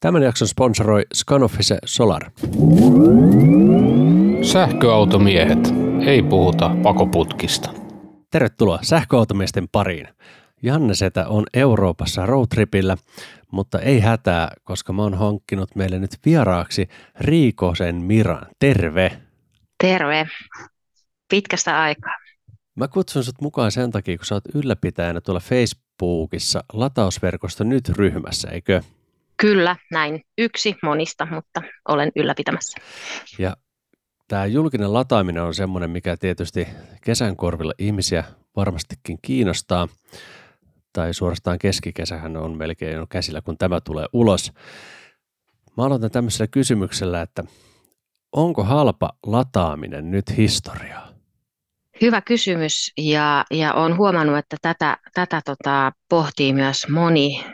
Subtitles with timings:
[0.00, 2.30] Tämän jakson sponsoroi Scanoffice Solar.
[4.42, 5.58] Sähköautomiehet.
[6.06, 7.70] Ei puhuta pakoputkista.
[8.30, 10.08] Tervetuloa sähköautomiesten pariin.
[10.62, 12.96] Janne Setä on Euroopassa roadtripillä,
[13.50, 16.88] mutta ei hätää, koska mä oon hankkinut meille nyt vieraaksi
[17.20, 18.46] Riikosen Miran.
[18.58, 19.20] Terve!
[19.82, 20.28] Terve!
[21.30, 22.14] Pitkästä aikaa.
[22.74, 28.48] Mä kutsun sut mukaan sen takia, kun sä oot ylläpitäjänä tuolla Facebookissa latausverkosto nyt ryhmässä,
[28.48, 28.82] eikö?
[29.40, 30.22] Kyllä, näin.
[30.38, 32.80] Yksi monista, mutta olen ylläpitämässä.
[33.38, 33.56] Ja
[34.28, 36.68] tämä julkinen lataaminen on semmoinen, mikä tietysti
[37.04, 38.24] kesän korvilla ihmisiä
[38.56, 39.88] varmastikin kiinnostaa.
[40.92, 44.52] Tai suorastaan keskikesähän on melkein jo käsillä, kun tämä tulee ulos.
[45.76, 47.44] Mä aloitan tämmöisellä kysymyksellä, että
[48.32, 51.08] onko halpa lataaminen nyt historiaa?
[52.00, 57.44] Hyvä kysymys ja, ja olen huomannut, että tätä, tätä tota, pohtii myös moni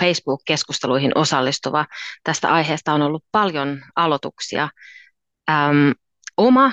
[0.00, 1.86] Facebook-keskusteluihin osallistuva.
[2.24, 4.68] Tästä aiheesta on ollut paljon aloituksia.
[5.50, 5.92] Äm,
[6.36, 6.72] oma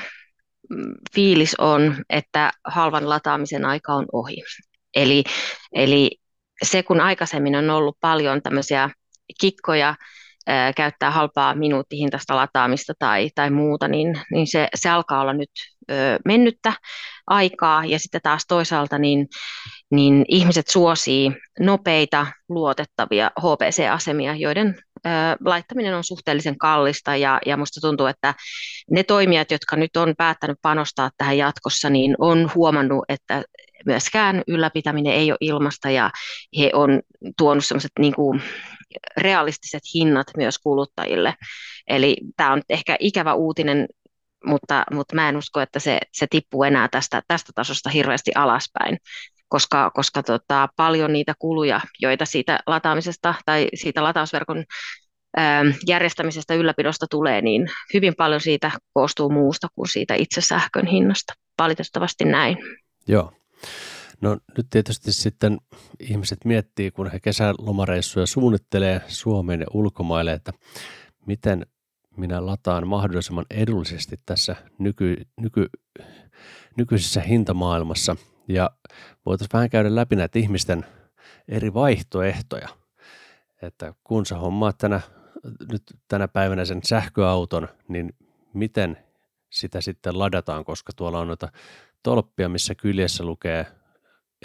[0.70, 4.44] mm, fiilis on, että halvan lataamisen aika on ohi.
[4.95, 5.23] Eli,
[5.73, 6.11] eli
[6.64, 8.89] se, kun aikaisemmin on ollut paljon tämmöisiä
[9.42, 9.95] kikkoja,
[10.48, 15.50] ää, käyttää halpaa minuuttihintaista lataamista tai, tai muuta, niin, niin se, se alkaa olla nyt
[15.92, 15.94] ö,
[16.26, 16.73] mennyttä
[17.28, 17.86] aikaa.
[17.86, 19.28] Ja sitten taas toisaalta niin,
[19.95, 25.09] niin ihmiset suosii nopeita, luotettavia HPC-asemia, joiden ö,
[25.45, 27.16] laittaminen on suhteellisen kallista.
[27.16, 28.33] Ja, ja musta tuntuu, että
[28.91, 33.44] ne toimijat, jotka nyt on päättänyt panostaa tähän jatkossa, niin on huomannut, että
[33.86, 36.11] myöskään ylläpitäminen ei ole ilmasta ja
[36.59, 37.02] he on
[37.38, 38.41] tuonut sellaiset niin kuin
[39.17, 41.33] realistiset hinnat myös kuluttajille.
[41.88, 43.88] Eli tämä on ehkä ikävä uutinen,
[44.45, 48.97] mutta, mutta mä en usko, että se, se tippuu enää tästä, tästä tasosta hirveästi alaspäin
[49.54, 54.64] koska, koska tota, paljon niitä kuluja, joita siitä lataamisesta tai siitä latausverkon
[55.38, 61.34] ää, järjestämisestä ylläpidosta tulee, niin hyvin paljon siitä koostuu muusta kuin siitä itse sähkön hinnasta.
[61.60, 62.58] Valitettavasti näin.
[63.08, 63.33] Joo.
[64.22, 65.58] No nyt tietysti sitten
[66.00, 70.52] ihmiset miettii, kun he kesälomareissuja suunnittelee Suomeen ja ulkomaille, että
[71.26, 71.66] miten
[72.17, 75.70] minä lataan mahdollisimman edullisesti tässä nyky, nyky,
[76.77, 78.16] nykyisessä hintamaailmassa.
[78.48, 78.71] Ja
[79.26, 80.86] voitaisiin vähän käydä läpi näitä ihmisten
[81.48, 82.70] eri vaihtoehtoja.
[83.61, 85.02] Että kun sä hommaat tänä,
[85.71, 88.15] nyt tänä päivänä sen sähköauton, niin
[88.53, 88.98] miten
[89.49, 91.52] sitä sitten ladataan, koska tuolla on noita
[92.03, 93.65] tolppia, missä kyljessä lukee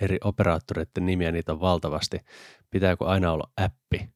[0.01, 2.21] eri operaattoreiden nimiä, niitä on valtavasti.
[2.71, 4.11] Pitääkö aina olla appi?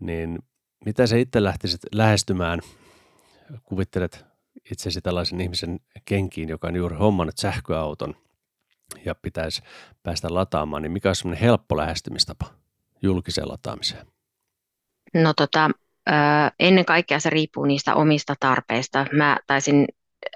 [0.00, 0.38] Niin
[0.84, 2.60] mitä se itse lähtisit lähestymään?
[3.62, 4.24] Kuvittelet
[4.70, 8.14] itsesi tällaisen ihmisen kenkiin, joka on juuri hommannut sähköauton
[9.04, 9.62] ja pitäisi
[10.02, 12.46] päästä lataamaan, niin mikä on semmoinen helppo lähestymistapa
[13.02, 14.06] julkiseen lataamiseen?
[15.14, 15.70] No tota,
[16.60, 19.06] ennen kaikkea se riippuu niistä omista tarpeista.
[19.12, 19.86] Mä taisin,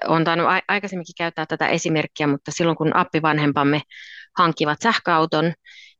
[0.07, 3.81] olen tainnut aikaisemminkin käyttää tätä esimerkkiä, mutta silloin kun appivanhempamme
[4.37, 5.53] hankkivat sähköauton,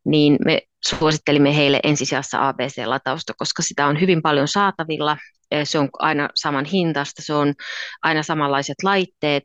[0.05, 5.17] niin me suosittelimme heille ensisijassa ABC-latausta, koska sitä on hyvin paljon saatavilla.
[5.63, 7.53] Se on aina saman hintasta, se on
[8.01, 9.43] aina samanlaiset laitteet.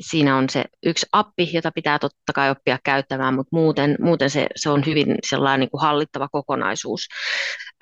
[0.00, 4.46] Siinä on se yksi appi, jota pitää totta kai oppia käyttämään, mutta muuten, muuten se,
[4.56, 7.08] se on hyvin sellainen niin kuin hallittava kokonaisuus.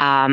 [0.02, 0.32] Ähm,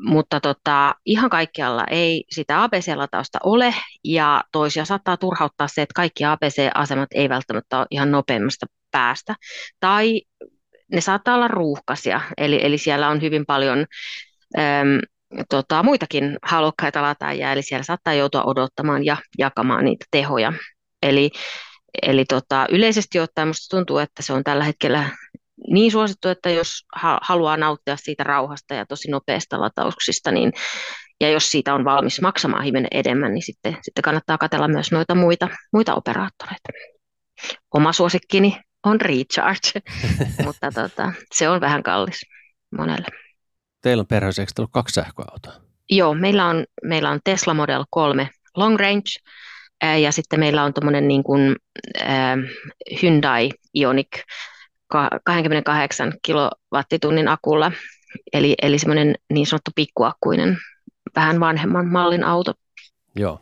[0.00, 3.74] mutta tota, ihan kaikkialla ei sitä ABC-latausta ole,
[4.04, 9.34] ja toisia saattaa turhauttaa se, että kaikki ABC-asemat ei välttämättä ole ihan nopeimmasta päästä,
[9.80, 10.22] tai
[10.92, 13.86] ne saattaa olla ruuhkaisia, eli, eli siellä on hyvin paljon
[14.58, 15.00] äm,
[15.48, 20.52] tota, muitakin halukkaita lataajia, eli siellä saattaa joutua odottamaan ja jakamaan niitä tehoja.
[21.02, 21.30] Eli,
[22.02, 25.10] eli tota, yleisesti ottaen minusta tuntuu, että se on tällä hetkellä
[25.70, 26.86] niin suosittu, että jos
[27.22, 30.52] haluaa nauttia siitä rauhasta ja tosi nopeista latauksista, niin,
[31.20, 35.14] ja jos siitä on valmis maksamaan hivenen enemmän, niin sitten, sitten kannattaa katella myös noita
[35.14, 36.68] muita, muita operaattoreita.
[37.74, 39.80] Oma suosikkini on Recharge,
[40.44, 42.20] mutta tota, se on vähän kallis
[42.78, 43.27] monelle.
[43.80, 45.52] Teillä on perheessä, teillä kaksi sähköautoa?
[45.90, 49.10] Joo, meillä on, meillä on Tesla Model 3 Long Range,
[50.02, 51.56] ja sitten meillä on tuommoinen niin kuin,
[52.00, 52.38] äh,
[53.02, 54.22] Hyundai Ioniq
[55.24, 57.72] 28 kilowattitunnin akulla,
[58.32, 60.58] eli, eli semmoinen niin sanottu pikkuakkuinen,
[61.16, 62.52] vähän vanhemman mallin auto.
[63.16, 63.40] Joo.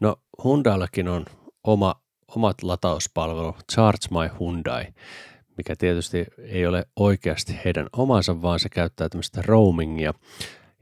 [0.00, 1.24] No Hyundaillakin on
[1.64, 1.94] oma,
[2.36, 4.86] omat latauspalvelut, Charge My Hyundai,
[5.56, 10.14] mikä tietysti ei ole oikeasti heidän omansa, vaan se käyttää tämmöistä roamingia.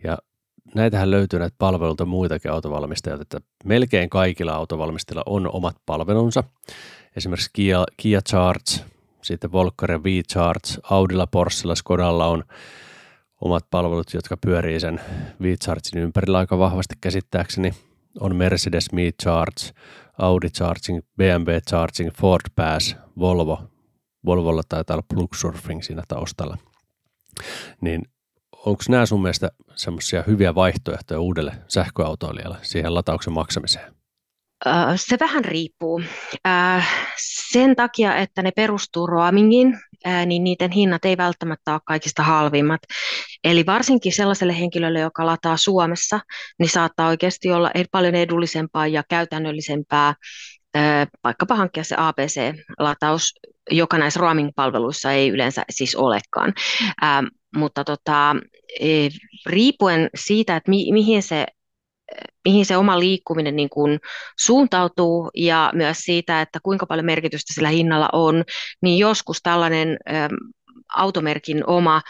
[0.04, 0.18] Ja
[0.74, 6.44] näitähän löytyy näitä palveluita muitakin autovalmistajilta, että melkein kaikilla autovalmistajilla on omat palvelunsa.
[7.16, 8.84] Esimerkiksi Kia, Kia Charge
[9.24, 9.50] sitten
[9.88, 12.44] ja V-Charge, Audilla, Porschella, Skodalla on
[13.40, 15.00] omat palvelut, jotka pyörii sen
[15.40, 17.72] WeChargin ympärillä aika vahvasti käsittääkseni,
[18.20, 19.70] on Mercedes Me Charge,
[20.18, 23.73] Audi Charging, BMW Charging, Ford Pass, Volvo.
[24.26, 26.58] Volvolla taitaa olla Plug Surfing siinä taustalla.
[27.80, 28.02] Niin
[28.52, 33.94] onko nämä sun mielestä semmoisia hyviä vaihtoehtoja uudelle sähköautoilijalle siihen latauksen maksamiseen?
[34.96, 36.02] Se vähän riippuu.
[37.52, 39.78] Sen takia, että ne perustuu roamingiin,
[40.26, 42.80] niin niiden hinnat ei välttämättä ole kaikista halvimmat.
[43.44, 46.20] Eli varsinkin sellaiselle henkilölle, joka lataa Suomessa,
[46.58, 50.14] niin saattaa oikeasti olla paljon edullisempaa ja käytännöllisempää
[51.24, 53.32] vaikkapa hankkia se ABC-lataus,
[53.70, 56.52] joka näissä roaming-palveluissa ei yleensä siis olekaan.
[57.56, 58.36] mutta tota,
[58.80, 59.08] e,
[59.46, 61.46] riippuen siitä, että mi- mihin se
[62.44, 64.00] mihin se oma liikkuminen niin kuin
[64.40, 68.44] suuntautuu ja myös siitä, että kuinka paljon merkitystä sillä hinnalla on,
[68.82, 70.28] niin joskus tällainen ä,
[70.96, 72.02] automerkin oma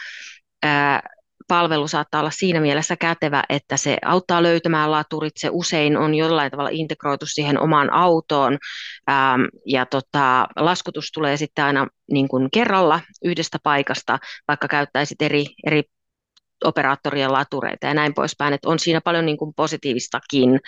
[0.65, 1.01] ä,
[1.49, 6.51] palvelu saattaa olla siinä mielessä kätevä, että se auttaa löytämään laturit, se usein on jollain
[6.51, 8.59] tavalla integroitu siihen omaan autoon
[9.11, 14.19] ähm, ja tota, laskutus tulee sitten aina niin kuin kerralla yhdestä paikasta,
[14.49, 15.83] vaikka käyttäisit eri, eri
[16.65, 20.61] operaattorien latureita ja näin poispäin, että on siinä paljon niin kuin positiivistakin,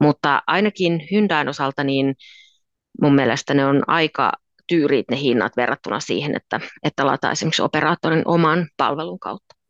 [0.00, 2.14] mutta ainakin Hyundain osalta niin
[3.02, 4.32] mun mielestä ne on aika
[4.68, 9.61] tyyriit ne hinnat verrattuna siihen, että, että lataa esimerkiksi operaattorin oman palvelun kautta.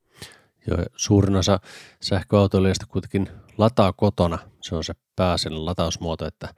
[0.67, 1.61] Joo, suurin osa
[2.03, 3.29] sähköautoilijoista kuitenkin
[3.59, 4.39] lataa kotona.
[4.61, 6.49] Se on se pääasiallinen latausmuoto, että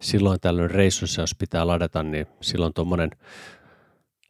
[0.00, 3.10] silloin tällöin reissussa, jos pitää ladata, niin silloin tuommoinen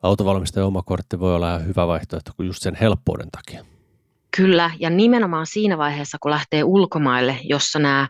[0.02, 3.64] autovalmistajan oma kortti voi olla ihan hyvä vaihtoehto kuin just sen helppouden takia.
[4.36, 8.08] Kyllä, ja nimenomaan siinä vaiheessa, kun lähtee ulkomaille, jossa nämä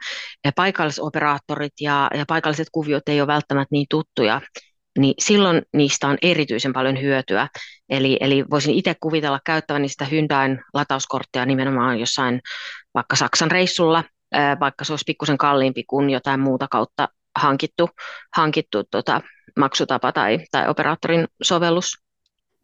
[0.56, 4.40] paikallisoperaattorit ja, ja paikalliset kuviot ei ole välttämättä niin tuttuja,
[4.96, 7.48] niin silloin niistä on erityisen paljon hyötyä.
[7.88, 12.40] Eli, eli voisin itse kuvitella käyttäväni sitä Hyundain latauskorttia nimenomaan jossain
[12.94, 14.04] vaikka Saksan reissulla,
[14.60, 17.08] vaikka se olisi pikkusen kalliimpi kuin jotain muuta kautta
[17.38, 17.90] hankittu,
[18.36, 19.20] hankittu tota,
[19.56, 21.92] maksutapa tai, tai operaattorin sovellus.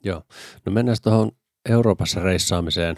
[0.05, 0.23] Joo,
[0.67, 1.31] no mennään tuohon
[1.69, 2.97] Euroopassa reissaamiseen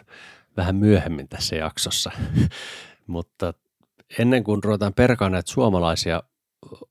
[0.56, 2.10] vähän myöhemmin tässä jaksossa,
[3.06, 3.54] mutta
[4.18, 6.22] ennen kuin ruvetaan perkaan näitä suomalaisia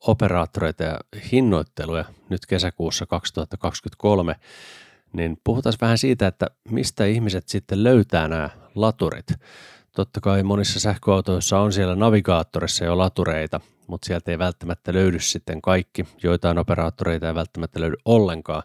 [0.08, 1.00] operaattoreita ja
[1.32, 4.36] hinnoitteluja nyt kesäkuussa 2023,
[5.14, 9.26] niin puhutaan vähän siitä, että mistä ihmiset sitten löytää nämä laturit.
[9.96, 15.62] Totta kai monissa sähköautoissa on siellä navigaattorissa jo latureita, mutta sieltä ei välttämättä löydy sitten
[15.62, 16.06] kaikki.
[16.24, 18.64] Joitain operaattoreita ei välttämättä löydy ollenkaan.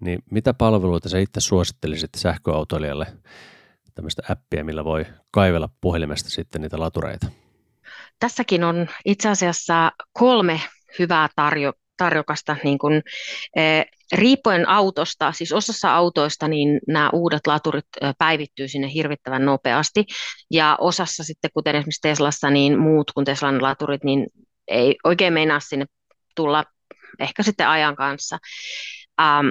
[0.00, 3.06] Niin mitä palveluita sä itse suosittelisit sähköautoilijalle
[3.94, 7.26] tämmöistä appia, millä voi kaivella puhelimesta sitten niitä latureita?
[8.18, 10.60] Tässäkin on itse asiassa kolme
[10.98, 13.02] hyvää tarjo, tarjokasta, niin kuin,
[13.56, 17.86] eh, riippuen autosta, siis osassa autoista, niin nämä uudet laturit
[18.18, 20.04] päivittyy sinne hirvittävän nopeasti,
[20.50, 24.26] ja osassa sitten, kuten esimerkiksi Teslassa, niin muut kuin Teslan laturit, niin
[24.68, 25.86] ei oikein meinaa sinne
[26.34, 26.64] tulla
[27.18, 28.38] ehkä sitten ajan kanssa.
[29.20, 29.48] Ähm,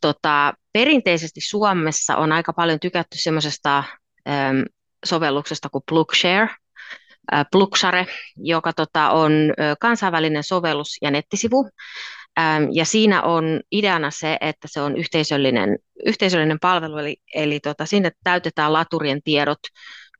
[0.00, 3.84] tota, perinteisesti Suomessa on aika paljon tykätty semmoisesta
[4.28, 4.60] ähm,
[5.04, 6.48] sovelluksesta kuin PlugShare,
[7.52, 8.06] Pluxare,
[8.36, 9.32] joka tota, on
[9.80, 11.70] kansainvälinen sovellus ja nettisivu.
[12.72, 18.10] Ja siinä on ideana se, että se on yhteisöllinen, yhteisöllinen palvelu, eli, eli tota, sinne
[18.24, 19.58] täytetään laturien tiedot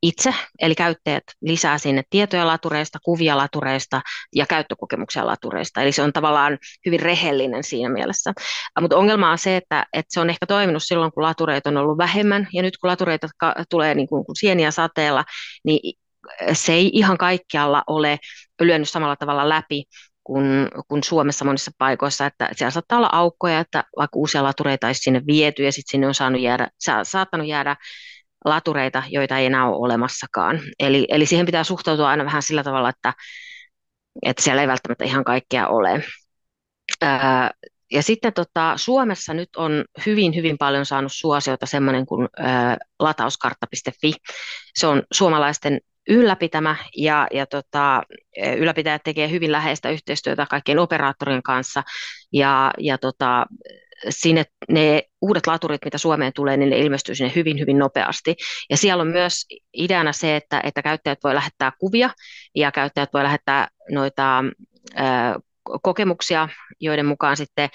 [0.03, 4.01] itse, eli käyttäjät lisää sinne tietoja latureista, kuvia latureista
[4.35, 5.83] ja käyttökokemuksia latureista.
[5.83, 8.33] Eli se on tavallaan hyvin rehellinen siinä mielessä.
[8.81, 11.99] Mutta ongelma on se, että, että se on ehkä toiminut silloin, kun latureita on ollut
[11.99, 13.29] vähemmän, ja nyt kun latureita
[13.71, 15.25] tulee niin kuin, kuin sieniä sateella,
[15.65, 15.99] niin
[16.53, 18.19] se ei ihan kaikkialla ole
[18.61, 19.85] lyönyt samalla tavalla läpi
[20.27, 25.01] kuin, kuin Suomessa monissa paikoissa, että siellä saattaa olla aukkoja, että vaikka uusia latureita olisi
[25.01, 26.69] sinne viety ja sitten sinne on saanut jäädä,
[27.03, 27.77] saattanut jäädä
[28.45, 30.61] latureita, joita ei enää ole olemassakaan.
[30.79, 33.13] Eli, eli siihen pitää suhtautua aina vähän sillä tavalla, että,
[34.23, 36.05] että siellä ei välttämättä ihan kaikkea ole.
[37.93, 44.13] ja sitten tota, Suomessa nyt on hyvin, hyvin paljon saanut suosiota semmoinen kuin ää, latauskartta.fi.
[44.75, 48.03] Se on suomalaisten ylläpitämä ja, ja tota,
[48.57, 51.83] ylläpitäjät tekee hyvin läheistä yhteistyötä kaikkien operaattorien kanssa
[52.33, 53.47] ja, ja tota,
[54.09, 58.37] sinne ne uudet laturit, mitä Suomeen tulee, niin ne ilmestyy sinne hyvin, hyvin nopeasti.
[58.71, 62.11] Ja siellä on myös ideana se, että, että käyttäjät voi lähettää kuvia
[62.55, 64.45] ja käyttäjät voi lähettää noita
[64.99, 65.03] ö,
[65.83, 66.49] kokemuksia,
[66.81, 67.69] joiden mukaan sitten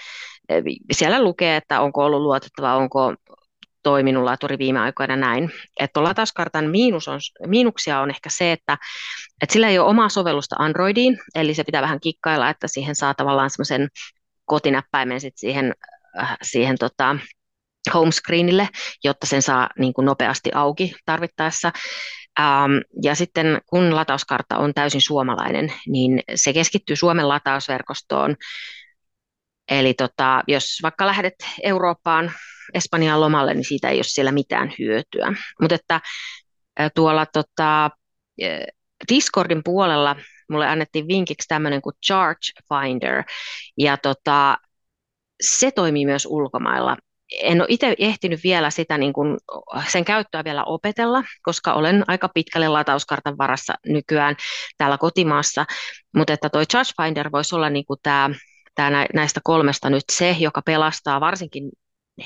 [0.91, 3.15] siellä lukee, että onko ollut luotettava, onko
[3.83, 5.51] toiminut laturi viime aikoina näin.
[5.79, 8.77] Että tuolla laskartan miinus on, miinuksia on ehkä se, että,
[9.41, 13.13] että sillä ei ole omaa sovellusta Androidiin, eli se pitää vähän kikkailla, että siihen saa
[13.13, 13.88] tavallaan semmoisen
[14.45, 15.73] kotinäppäimen sit siihen,
[16.19, 17.15] äh, siihen tota,
[17.93, 18.69] homescreenille,
[19.03, 21.71] jotta sen saa niin kuin nopeasti auki tarvittaessa.
[22.39, 22.71] Ähm,
[23.03, 28.35] ja sitten kun latauskartta on täysin suomalainen, niin se keskittyy Suomen latausverkostoon.
[29.70, 32.32] Eli tota, jos vaikka lähdet Eurooppaan,
[32.74, 35.34] Espanjaan lomalle, niin siitä ei ole siellä mitään hyötyä.
[35.62, 36.01] Mutta että
[36.96, 37.89] tuolla tota,
[39.10, 40.15] Discordin puolella
[40.50, 43.24] mulle annettiin vinkiksi tämmöinen kuin Charge Finder,
[43.77, 44.58] ja tota,
[45.41, 46.98] se toimii myös ulkomailla.
[47.41, 49.38] En ole itse ehtinyt vielä sitä niin kuin,
[49.88, 54.36] sen käyttöä vielä opetella, koska olen aika pitkälle latauskartan varassa nykyään
[54.77, 55.65] täällä kotimaassa,
[56.15, 58.30] mutta että toi Charge Finder voisi olla niin tämä,
[58.75, 61.70] tämä näistä kolmesta nyt se, joka pelastaa varsinkin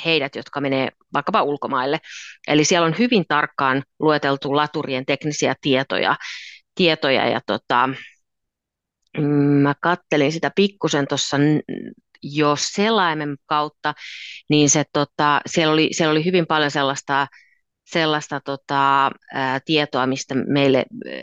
[0.06, 2.00] heidät, jotka menee vaikkapa ulkomaille.
[2.48, 6.16] Eli siellä on hyvin tarkkaan lueteltu laturien teknisiä tietoja,
[6.76, 7.90] tietoja ja tota,
[9.18, 9.24] mm,
[9.62, 11.38] mä kattelin sitä pikkusen tuossa
[12.24, 13.94] jo selaimen kautta,
[14.50, 17.28] niin se, tota, siellä, oli, siellä oli hyvin paljon sellaista,
[17.86, 21.22] sellaista tota, ää, tietoa, mistä meille ää,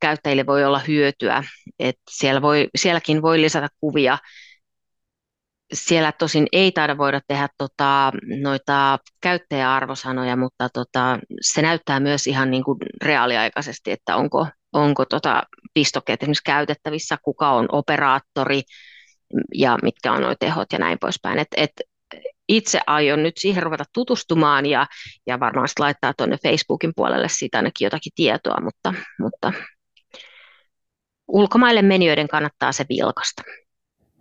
[0.00, 1.44] käyttäjille voi olla hyötyä.
[1.78, 4.18] Et siellä voi, sielläkin voi lisätä kuvia.
[5.72, 8.12] Siellä tosin ei taida voida tehdä tota,
[8.42, 15.42] noita käyttäjäarvosanoja, mutta tota, se näyttää myös ihan niin kuin reaaliaikaisesti, että onko, onko tota
[15.74, 18.62] pistokkeet esimerkiksi käytettävissä, kuka on operaattori,
[19.54, 21.38] ja mitkä on nuo tehot ja näin poispäin.
[21.38, 21.72] Et, et
[22.48, 24.86] itse aion nyt siihen ruveta tutustumaan ja,
[25.26, 29.52] ja varmaan laittaa tuonne Facebookin puolelle siitä ainakin jotakin tietoa, mutta, mutta
[31.28, 33.42] ulkomaille menijöiden kannattaa se vilkasta.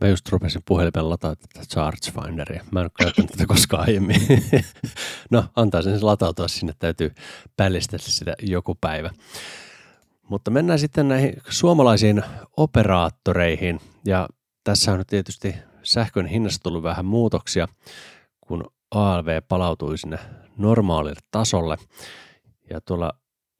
[0.01, 2.63] Mä just rupesin puhelimen lataa tätä Charge Finderia.
[2.71, 4.21] Mä en ole käyttänyt tätä koskaan aiemmin.
[5.31, 7.11] no, antaisin sen latautua sinne, täytyy
[7.57, 9.09] pällistellä sitä joku päivä.
[10.29, 12.23] Mutta mennään sitten näihin suomalaisiin
[12.57, 13.79] operaattoreihin.
[14.05, 14.29] Ja
[14.63, 17.67] tässä on tietysti sähkön hinnassa tullut vähän muutoksia,
[18.47, 20.19] kun ALV palautui sinne
[20.57, 21.77] normaalille tasolle.
[22.69, 23.13] Ja tuolla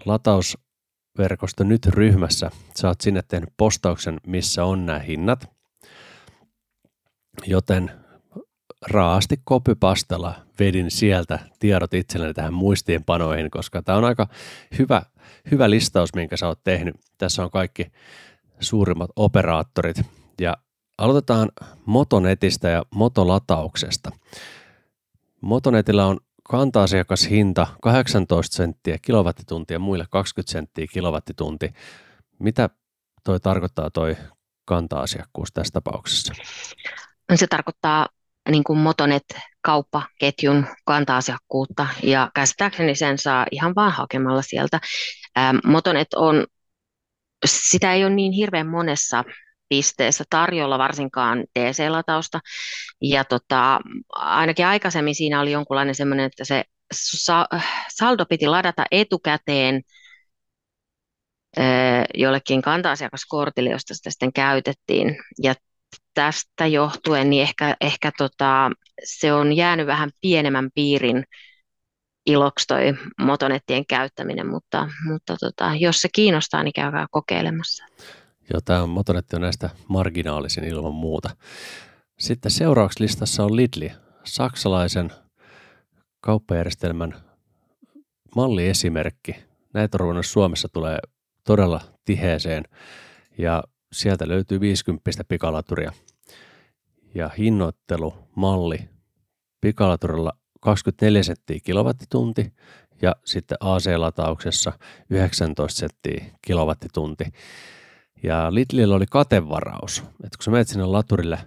[0.06, 5.61] latausverkosto nyt ryhmässä sä oot sinne tehnyt postauksen, missä on nämä hinnat.
[7.46, 7.92] Joten
[8.82, 14.28] raasti kopypastella vedin sieltä tiedot itselleni tähän muistiinpanoihin, koska tämä on aika
[14.80, 15.02] hyvä,
[15.52, 16.96] hyvä listaus, minkä sä oot tehnyt.
[17.18, 17.92] Tässä on kaikki
[18.60, 20.02] suurimmat operaattorit
[20.42, 20.58] ja
[20.98, 21.52] Aloitetaan
[21.86, 24.12] Motonetistä ja Motolatauksesta.
[25.42, 31.74] Motonetilla on kanta-asiakashinta 18 senttiä kilowattituntia, muille 20 senttiä kilowattitunti.
[32.40, 32.70] Mitä
[33.24, 34.18] toi tarkoittaa toi
[34.66, 36.34] kanta-asiakkuus tässä tapauksessa?
[37.36, 38.08] Se tarkoittaa
[38.50, 44.80] niin kuin Motonet-kauppaketjun kanta-asiakkuutta ja käsittääkseni sen saa ihan vaan hakemalla sieltä.
[45.64, 46.48] Motonet on,
[47.46, 49.24] sitä ei ole niin hirveän monessa
[49.70, 52.40] pisteessä tarjolla varsinkaan DC-latausta.
[53.02, 56.64] Ja tota, ainakin aikaisemmin siinä oli jonkunlainen semmoinen, että se
[57.96, 59.82] saldo piti ladata etukäteen
[62.14, 65.16] jollekin kanta-asiakaskortille, josta sitä sitten käytettiin.
[65.44, 65.56] Ja
[66.14, 68.72] tästä johtuen niin ehkä, ehkä tota,
[69.04, 71.24] se on jäänyt vähän pienemmän piirin
[72.26, 77.86] iloksi toi motonettien käyttäminen, mutta, mutta tota, jos se kiinnostaa, niin käykää kokeilemassa.
[78.54, 81.30] Joo, tämä on Motonetti on näistä marginaalisin ilman muuta.
[82.20, 83.92] Sitten seuraavaksi listassa on Lidli,
[84.24, 85.12] saksalaisen
[86.22, 87.14] kauppajärjestelmän
[88.36, 89.36] malliesimerkki.
[89.74, 90.98] Näitä on Suomessa tulee
[91.44, 92.64] todella tiheeseen
[93.38, 95.92] ja sieltä löytyy 50 pikalaturia.
[97.16, 98.90] Ja hinnoittelumalli
[99.62, 102.54] pikalaturilla 24 senttiä kilowattitunti
[103.02, 104.74] ja sitten AC-latauksessa
[105.10, 107.24] 19 senttiä kilowattitunti.
[108.24, 110.00] Ja Lidlillä oli katevaraus.
[110.00, 111.40] Että kun sä menet sinne laturille,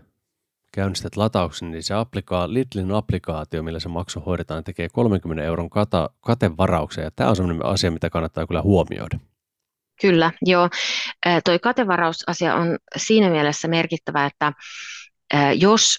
[0.73, 6.11] käynnistät latauksen, niin se applika- Lidlin applikaatio, millä se maksu hoidetaan, tekee 30 euron kata,
[6.21, 7.05] katevarauksen.
[7.05, 9.19] Ja tämä on sellainen asia, mitä kannattaa kyllä huomioida.
[10.01, 10.69] Kyllä, joo.
[11.45, 14.53] Toi katevarausasia on siinä mielessä merkittävä, että
[15.55, 15.99] jos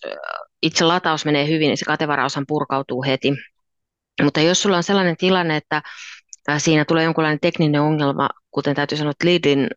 [0.61, 3.33] itse lataus menee hyvin, niin se katevaraushan purkautuu heti.
[4.23, 5.81] Mutta jos sulla on sellainen tilanne, että
[6.57, 9.67] siinä tulee jonkinlainen tekninen ongelma, kuten täytyy sanoa, että Lidin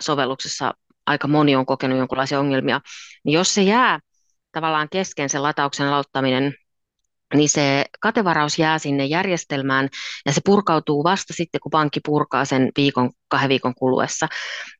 [0.00, 0.74] sovelluksessa
[1.06, 2.80] aika moni on kokenut jonkinlaisia ongelmia,
[3.24, 4.00] niin jos se jää
[4.52, 6.54] tavallaan kesken sen latauksen aloittaminen,
[7.34, 9.88] niin se katevaraus jää sinne järjestelmään
[10.26, 14.28] ja se purkautuu vasta sitten, kun pankki purkaa sen viikon, kahden viikon kuluessa.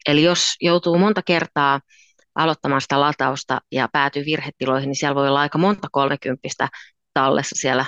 [0.09, 1.81] Eli jos joutuu monta kertaa
[2.35, 6.69] aloittamaan sitä latausta ja päätyy virhetiloihin, niin siellä voi olla aika monta kolmekymppistä
[7.15, 7.85] tallessa siellä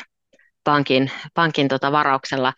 [0.65, 2.53] pankin, pankin tota varauksella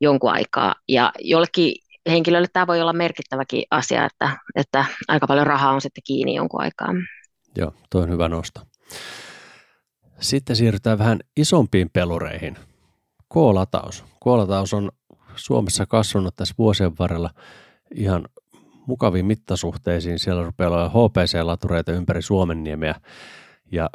[0.00, 0.74] jonkun aikaa.
[0.88, 1.74] Ja jollekin
[2.08, 6.62] henkilölle tämä voi olla merkittäväkin asia, että, että aika paljon rahaa on sitten kiinni jonkun
[6.62, 6.88] aikaa.
[7.56, 8.60] Joo, tuo on hyvä nosto.
[10.20, 12.56] Sitten siirrytään vähän isompiin pelureihin.
[13.32, 14.04] K-lataus.
[14.24, 14.90] K-lataus on
[15.36, 17.30] Suomessa kasvanut tässä vuosien varrella
[17.94, 18.24] ihan
[18.86, 20.18] mukaviin mittasuhteisiin.
[20.18, 22.94] Siellä rupeaa olla HPC-latureita ympäri Suomenniemeä
[23.72, 23.90] ja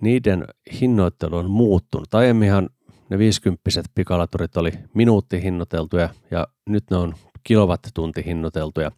[0.00, 0.44] niiden
[0.80, 2.14] hinnoittelu on muuttunut.
[2.14, 2.68] Aiemminhan
[3.10, 8.90] ne 50 pikalaturit oli minuuttihinnoiteltuja ja nyt ne on kilowattitunti hinnoiteltuja.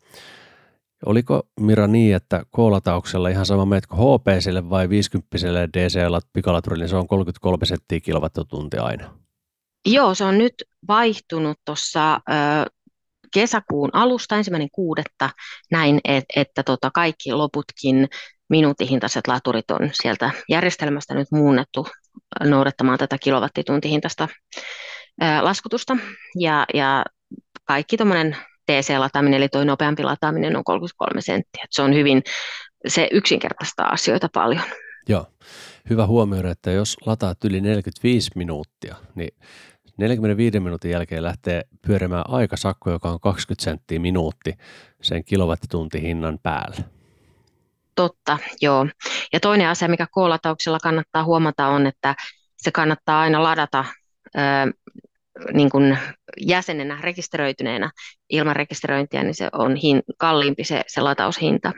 [1.07, 5.37] Oliko Mira niin, että koolatauksella ihan sama meet kuin HPClle vai 50
[5.79, 9.15] DC-pikalaturille, niin se on 33 senttiä kilowattitunti aina?
[9.87, 10.55] Joo, se on nyt
[10.89, 12.21] vaihtunut tuossa
[13.33, 15.31] kesäkuun alusta, ensimmäinen kuudetta,
[15.71, 18.09] näin, et, että tota, kaikki loputkin
[18.49, 21.87] minuuttihintaiset laturit on sieltä järjestelmästä nyt muunnettu
[22.45, 24.29] noudattamaan tätä kilowattituntihintaista
[25.41, 25.97] laskutusta.
[26.39, 27.05] Ja, ja
[27.65, 28.37] kaikki tuommoinen
[28.71, 31.65] DC-lataaminen, eli tuo nopeampi lataaminen on 33 senttiä.
[31.71, 32.23] Se on hyvin,
[32.87, 34.63] se yksinkertaistaa asioita paljon.
[35.09, 35.27] Joo,
[35.91, 39.31] hyvä huomioida, että jos lataat yli 45 minuuttia, niin
[39.97, 44.55] 45 minuutin jälkeen lähtee pyörimään aikasakko, joka on 20 senttiä minuutti
[45.03, 46.77] sen kilowattituntihinnan päällä.
[47.95, 48.87] Totta, joo.
[49.33, 52.15] Ja toinen asia, mikä koolatauksella kannattaa huomata on, että
[52.57, 53.85] se kannattaa aina ladata
[54.37, 54.41] ö,
[55.53, 55.99] niin kuin
[56.41, 57.91] jäsenenä, rekisteröityneenä
[58.31, 61.73] ilman rekisteröintiä, niin se on hin, kalliimpi se, se lataushinta.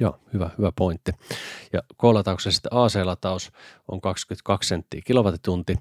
[0.00, 1.12] Joo, hyvä, hyvä pointti.
[1.72, 3.52] Ja koolatauksessa sitten AC-lataus
[3.88, 5.76] on 22 senttiä kilowattitunti.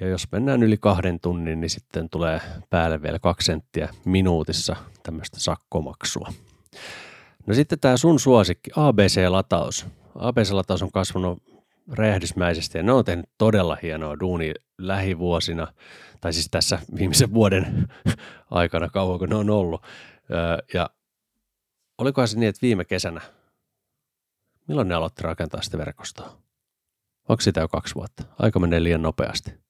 [0.00, 5.40] Ja jos mennään yli kahden tunnin, niin sitten tulee päälle vielä kaksi senttiä minuutissa tämmöistä
[5.40, 6.32] sakkomaksua.
[7.46, 9.86] No sitten tämä sun suosikki, ABC-lataus.
[10.14, 11.42] ABC-lataus on kasvanut
[11.92, 14.54] räjähdysmäisesti ja ne on tehnyt todella hienoa duunia
[14.86, 15.66] lähivuosina,
[16.20, 17.88] tai siis tässä viimeisen vuoden
[18.50, 19.82] aikana kauan kun ne on ollut.
[20.74, 20.90] Ja
[21.98, 23.20] olikohan se niin, että viime kesänä,
[24.68, 26.42] milloin ne aloitti rakentaa sitä verkostoa?
[27.28, 28.22] Onko sitä jo kaksi vuotta?
[28.38, 29.62] Aika menee liian nopeasti.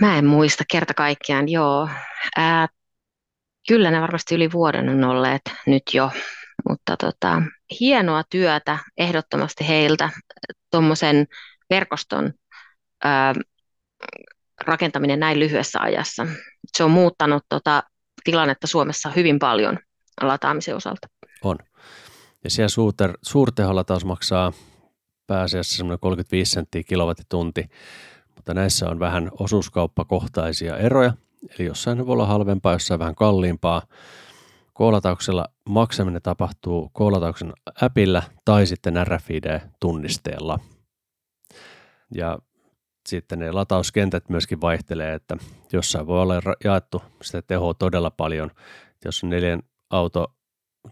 [0.00, 1.88] Mä en muista kerta kaikkiaan, joo.
[2.36, 2.68] Ää,
[3.68, 6.10] kyllä ne varmasti yli vuoden on olleet nyt jo,
[6.68, 7.42] mutta tota,
[7.80, 10.10] hienoa työtä ehdottomasti heiltä
[10.70, 11.26] tuommoisen
[11.70, 12.32] verkoston
[13.04, 13.34] ää,
[14.66, 16.26] rakentaminen näin lyhyessä ajassa.
[16.76, 17.82] Se on muuttanut tota,
[18.24, 19.78] tilannetta Suomessa hyvin paljon
[20.20, 21.08] lataamisen osalta.
[21.42, 21.58] On.
[22.44, 24.52] Ja siellä suurter, suurteholataus maksaa
[25.26, 27.64] pääasiassa semmoinen 35 senttiä kilowattitunti,
[28.34, 31.12] mutta näissä on vähän osuuskauppakohtaisia eroja,
[31.58, 33.82] eli jossain voi olla halvempaa, jossain vähän kalliimpaa.
[34.72, 40.58] Koolatauksella maksaminen tapahtuu koolatauksen appilla tai sitten RFID-tunnisteella.
[42.14, 42.38] Ja
[43.06, 45.36] sitten ne latauskentät myöskin vaihtelee, että
[45.72, 48.50] jossain voi olla jaettu sitä tehoa todella paljon.
[49.04, 50.34] Jos on neljän auto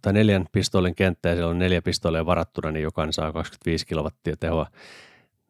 [0.02, 4.36] tai neljän pistoolin kenttä ja siellä on neljä pistoolia varattuna, niin jokainen saa 25 kilowattia
[4.36, 4.66] tehoa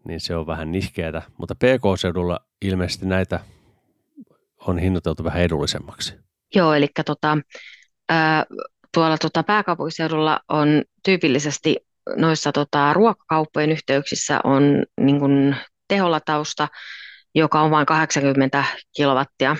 [0.04, 1.22] niin se on vähän nihkeätä.
[1.38, 3.40] Mutta PK-seudulla ilmeisesti näitä
[4.66, 6.14] on hinnoiteltu vähän edullisemmaksi.
[6.54, 7.38] Joo, eli tota,
[8.08, 8.44] ää,
[8.94, 11.76] tuolla tota pääkaupunkiseudulla on tyypillisesti
[12.16, 15.54] noissa tota, ruokakauppojen yhteyksissä on niin kun,
[15.92, 16.68] teholatausta,
[17.34, 18.64] joka on vain 80
[18.96, 19.56] kilowattia.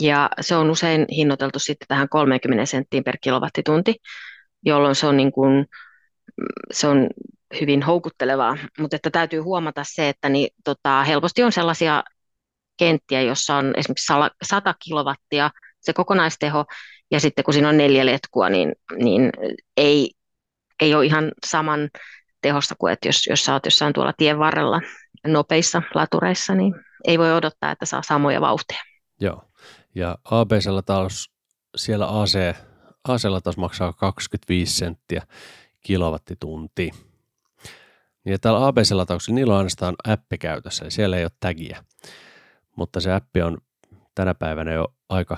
[0.00, 3.94] Ja se on usein hinnoiteltu sitten tähän 30 senttiin per kilowattitunti,
[4.64, 5.66] jolloin se on, niin kun,
[6.72, 7.08] se on
[7.60, 12.02] hyvin houkuttelevaa, mutta että täytyy huomata se, että niin, tota, helposti on sellaisia
[12.76, 16.64] kenttiä, jossa on esimerkiksi 100 kilowattia se kokonaisteho,
[17.10, 19.30] ja sitten kun siinä on neljä letkua, niin, niin
[19.76, 20.10] ei,
[20.80, 21.90] ei ole ihan saman
[22.42, 24.80] tehosta kuin, että jos, jos sä oot jossain tuolla tien varrella
[25.26, 26.74] nopeissa latureissa, niin
[27.04, 28.80] ei voi odottaa, että saa samoja vauhtia.
[29.20, 29.42] Joo,
[29.94, 31.30] ja ABC-lataus,
[31.76, 32.56] siellä AC,
[33.08, 35.22] AC-lataus maksaa 25 senttiä
[35.80, 36.90] kilowattitunti.
[38.24, 41.84] Niin täällä ABC-latauksella niillä on ainoastaan appi käytössä, ja siellä ei ole tagia.
[42.76, 43.58] Mutta se appi on
[44.14, 45.36] tänä päivänä jo aika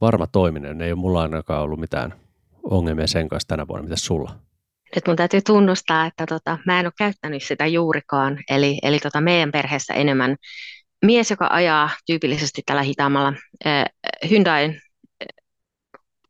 [0.00, 0.80] varma toiminen.
[0.80, 2.14] Ei ole mulla ainakaan ollut mitään
[2.62, 3.82] ongelmia sen kanssa tänä vuonna.
[3.82, 4.38] Mitäs sulla?
[4.94, 8.38] Nyt mun täytyy tunnustaa, että tota, mä en ole käyttänyt sitä juurikaan.
[8.50, 10.36] Eli, eli tota, meidän perheessä enemmän
[11.04, 13.32] mies, joka ajaa tyypillisesti tällä hitaammalla
[13.66, 13.84] äh,
[14.30, 14.80] Hyundai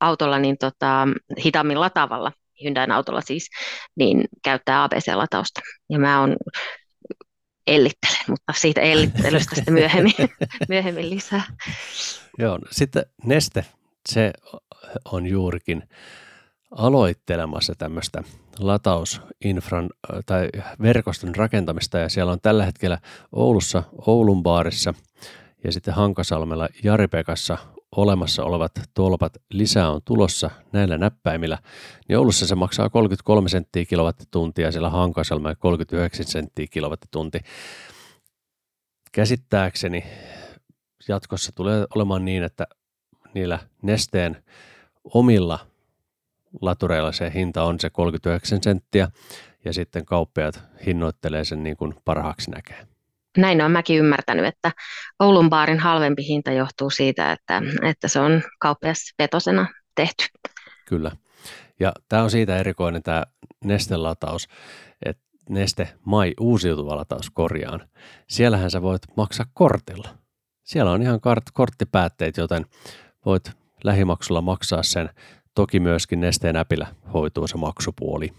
[0.01, 1.09] autolla, niin tota,
[1.45, 2.33] hitaammin lataavalla
[2.65, 3.51] Hyundain autolla siis,
[3.97, 5.61] niin käyttää ABC-latausta.
[5.91, 6.37] Ja mä oon
[7.67, 10.15] ellittelen, mutta siitä ellittelystä sitten myöhemmin,
[10.69, 11.43] myöhemmin lisää.
[12.39, 13.65] Joo, sitten Neste,
[14.09, 14.33] se
[15.05, 15.83] on juurikin
[16.77, 18.23] aloittelemassa tämmöistä
[18.59, 19.91] latausinfran
[20.27, 20.49] tai
[20.83, 22.99] verkoston rakentamista ja siellä on tällä hetkellä
[23.33, 24.95] Oulussa Oulun baarissa
[25.65, 27.59] ja sitten Hankasalmella Jaripekassa
[27.97, 31.59] olemassa olevat tolpat lisää on tulossa näillä näppäimillä,
[32.09, 37.39] niin Oulussa se maksaa 33 senttiä kilowattituntia, siellä Hankasalma 39 senttiä kilowattitunti.
[39.13, 40.05] käsittääkseni
[41.09, 42.67] jatkossa tulee olemaan niin, että
[43.35, 44.45] niillä nesteen
[45.05, 45.74] omilla
[46.61, 49.09] latureilla se hinta on se 39 senttiä
[49.65, 52.87] ja sitten kauppiaat hinnoittelee sen niin kuin parhaaksi näkee.
[53.37, 54.73] Näin on mäkin ymmärtänyt, että
[55.21, 60.25] Oulun baarin halvempi hinta johtuu siitä, että, että se on kauppiasvetosena tehty.
[60.87, 61.11] Kyllä.
[61.81, 63.23] Ja tämä on siitä erikoinen tämä
[63.65, 64.49] nestelataus,
[65.05, 67.89] että Neste Mai uusiutuva lataus korjaan.
[68.29, 70.09] Siellähän sä voit maksaa kortilla.
[70.63, 72.67] Siellä on ihan kort- korttipäätteet, joten
[73.27, 73.53] voit
[73.85, 75.11] lähimaksulla maksaa sen.
[75.55, 78.33] Toki myöskin Nesteen äpillä hoituu se maksupuoli.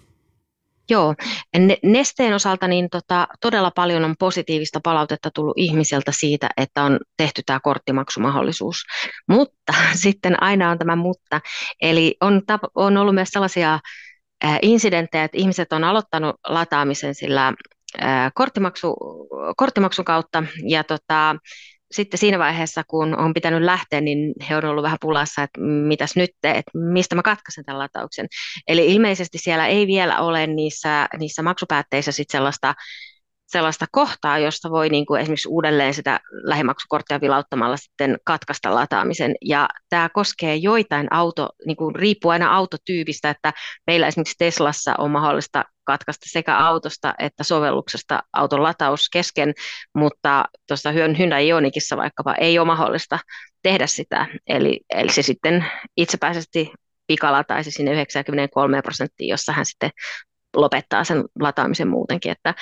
[0.89, 1.15] Joo,
[1.83, 7.41] nesteen osalta niin tota, todella paljon on positiivista palautetta tullut ihmisiltä siitä, että on tehty
[7.45, 8.83] tämä korttimaksumahdollisuus.
[9.27, 9.73] Mutta
[10.03, 11.41] sitten aina on tämä mutta.
[11.81, 12.41] Eli on,
[12.75, 13.79] on ollut myös sellaisia
[14.61, 17.53] insidenttejä, että ihmiset on aloittanut lataamisen sillä
[18.33, 18.95] korttimaksu,
[19.57, 21.35] korttimaksun kautta ja tota,
[21.95, 26.15] sitten siinä vaiheessa, kun on pitänyt lähteä, niin he on ollut vähän pulassa, että mitäs
[26.15, 28.27] nyt, että mistä mä katkaisen tämän latauksen.
[28.67, 32.75] Eli ilmeisesti siellä ei vielä ole niissä, niissä maksupäätteissä sit sellaista
[33.47, 39.35] sellaista kohtaa, josta voi niin kuin esimerkiksi uudelleen sitä lähimaksukorttia vilauttamalla sitten katkaista lataamisen.
[39.41, 43.53] Ja tämä koskee joitain auto, niin kuin riippuu aina autotyypistä, että
[43.87, 49.53] meillä esimerkiksi Teslassa on mahdollista katkaista sekä autosta että sovelluksesta auton lataus kesken,
[49.95, 53.19] mutta tuossa Hyundai Ionikissa vaikkapa ei ole mahdollista
[53.63, 54.27] tehdä sitä.
[54.47, 55.65] Eli, eli se sitten
[55.97, 56.71] itsepäisesti
[57.07, 59.89] pikalataisi sinne 93 prosenttiin, jossa hän sitten
[60.55, 62.31] lopettaa sen lataamisen muutenkin.
[62.31, 62.53] Että,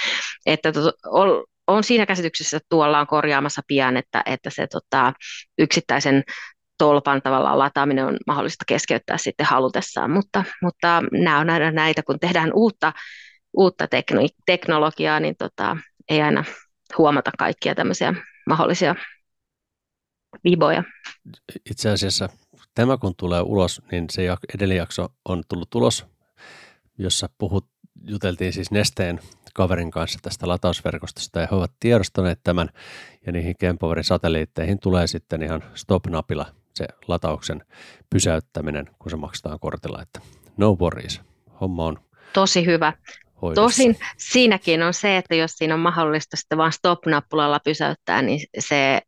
[0.46, 0.72] että
[1.06, 5.14] on, on siinä käsityksessä, että tuolla on korjaamassa pian, että, että se tota,
[5.58, 6.24] yksittäisen
[6.78, 12.20] tolpan tavallaan lataaminen on mahdollista keskeyttää sitten halutessaan, mutta, mutta nämä on näitä, näitä kun
[12.20, 12.94] tehdään uutta,
[13.58, 15.78] uutta tekno- teknologiaa, niin tota,
[16.10, 16.44] ei aina
[16.98, 18.14] huomata kaikkia tämmöisiä
[18.48, 18.96] mahdollisia
[20.44, 20.84] viboja.
[21.70, 22.30] Itse asiassa
[22.76, 24.22] tämä kun tulee ulos, niin se
[24.56, 26.06] edellinen jakso on tullut ulos,
[26.98, 27.73] jossa puhut,
[28.04, 29.20] juteltiin siis Nesteen
[29.54, 32.70] kaverin kanssa tästä latausverkostosta ja he ovat tiedostaneet tämän
[33.26, 37.66] ja niihin Kempoverin satelliitteihin tulee sitten ihan stop-napilla se latauksen
[38.10, 40.22] pysäyttäminen, kun se maksetaan kortilla, että
[40.58, 41.22] no worries,
[41.62, 42.00] homma on
[42.34, 42.94] Tosi hyvä.
[43.42, 43.62] Hoidossa.
[43.62, 49.02] Tosin siinäkin on se, että jos siinä on mahdollista sitten vain stop-nappulalla pysäyttää, niin se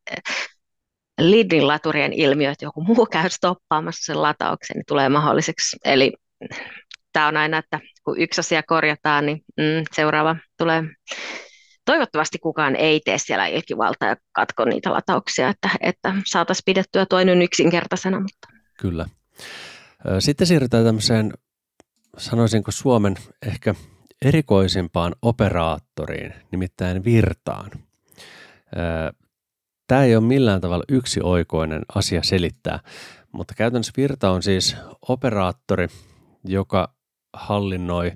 [1.20, 5.78] Lidin laturien ilmiö, että joku muu käy stoppaamassa sen latauksen, niin tulee mahdolliseksi.
[5.86, 6.14] Eli
[7.16, 10.84] tämä on aina, että kun yksi asia korjataan, niin mm, seuraava tulee.
[11.86, 17.42] Toivottavasti kukaan ei tee siellä ilkivaltaa ja katko niitä latauksia, että, että saataisiin pidettyä toinen
[17.42, 18.20] yksinkertaisena.
[18.20, 18.48] Mutta.
[18.80, 19.06] Kyllä.
[20.20, 21.34] Sitten siirrytään tämmöiseen,
[22.18, 23.16] sanoisinko Suomen
[23.48, 23.76] ehkä
[24.26, 27.72] erikoisimpaan operaattoriin, nimittäin Virtaan.
[29.88, 32.80] Tämä ei ole millään tavalla yksioikoinen asia selittää,
[33.32, 35.88] mutta käytännössä Virta on siis operaattori,
[36.44, 36.95] joka
[37.36, 38.12] hallinnoi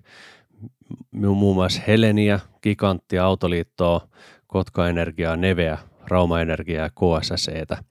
[1.12, 4.08] muun muassa Heleniä, Giganttia, Autoliittoa,
[4.48, 5.78] Kotka Energiaa, Neveä,
[6.08, 7.84] Rauma Energiaa ja KSSEtä,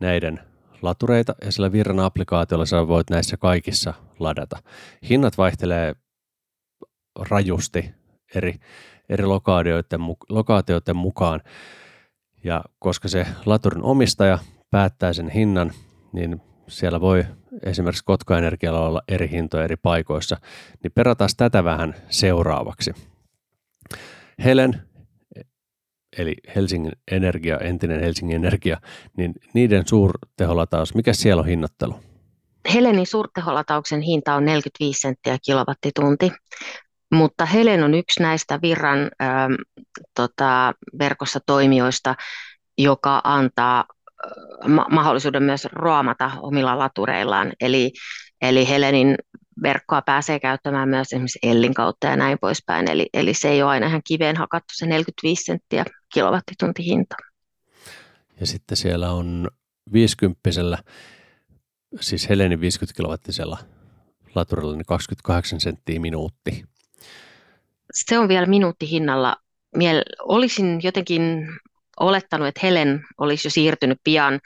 [0.00, 0.40] näiden
[0.82, 4.62] latureita ja sillä Virran applikaatiolla sä voit näissä kaikissa ladata.
[5.08, 5.94] Hinnat vaihtelee
[7.30, 7.90] rajusti
[8.34, 8.54] eri,
[9.08, 11.40] eri lokaatioiden, lokaatioiden mukaan
[12.44, 14.38] ja koska se laturin omistaja
[14.70, 15.72] päättää sen hinnan,
[16.12, 17.24] niin siellä voi
[17.62, 20.36] esimerkiksi Kotka-energialla olla eri hintoja eri paikoissa,
[20.82, 22.94] niin perataan tätä vähän seuraavaksi.
[24.44, 24.82] Helen,
[26.18, 28.80] eli Helsingin Energia, entinen Helsingin Energia,
[29.16, 32.00] niin niiden suurteholataus, mikä siellä on hinnoittelu?
[32.74, 36.32] Helenin suurteholatauksen hinta on 45 senttiä kilowattitunti,
[37.14, 39.52] mutta Helen on yksi näistä virran ähm,
[40.14, 42.14] tota, verkossa toimijoista,
[42.78, 43.84] joka antaa
[44.68, 47.52] ma- mahdollisuuden myös roamata omilla latureillaan.
[47.60, 47.92] Eli,
[48.42, 49.16] eli Helenin
[49.62, 52.90] verkkoa pääsee käyttämään myös esimerkiksi Ellin kautta ja näin poispäin.
[52.90, 57.16] Eli, eli se ei ole aina ihan kiveen hakattu se 45 senttiä kilowattitunti hinta.
[58.40, 59.48] Ja sitten siellä on
[59.92, 60.40] 50
[62.00, 63.58] siis Helenin 50 kilowattisella
[64.34, 66.64] laturilla niin 28 senttiä minuutti.
[67.92, 69.36] Se on vielä minuuttihinnalla.
[69.76, 71.48] Miel- olisin jotenkin
[72.00, 74.40] olettanut, että Helen olisi jo siirtynyt pian,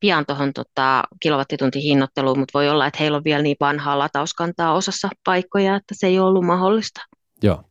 [0.00, 5.08] pian tuohon tota, kilowattituntihinnoitteluun, mutta voi olla, että heillä on vielä niin vanhaa latauskantaa osassa
[5.24, 7.00] paikkoja, että se ei ollut mahdollista.
[7.42, 7.64] Joo.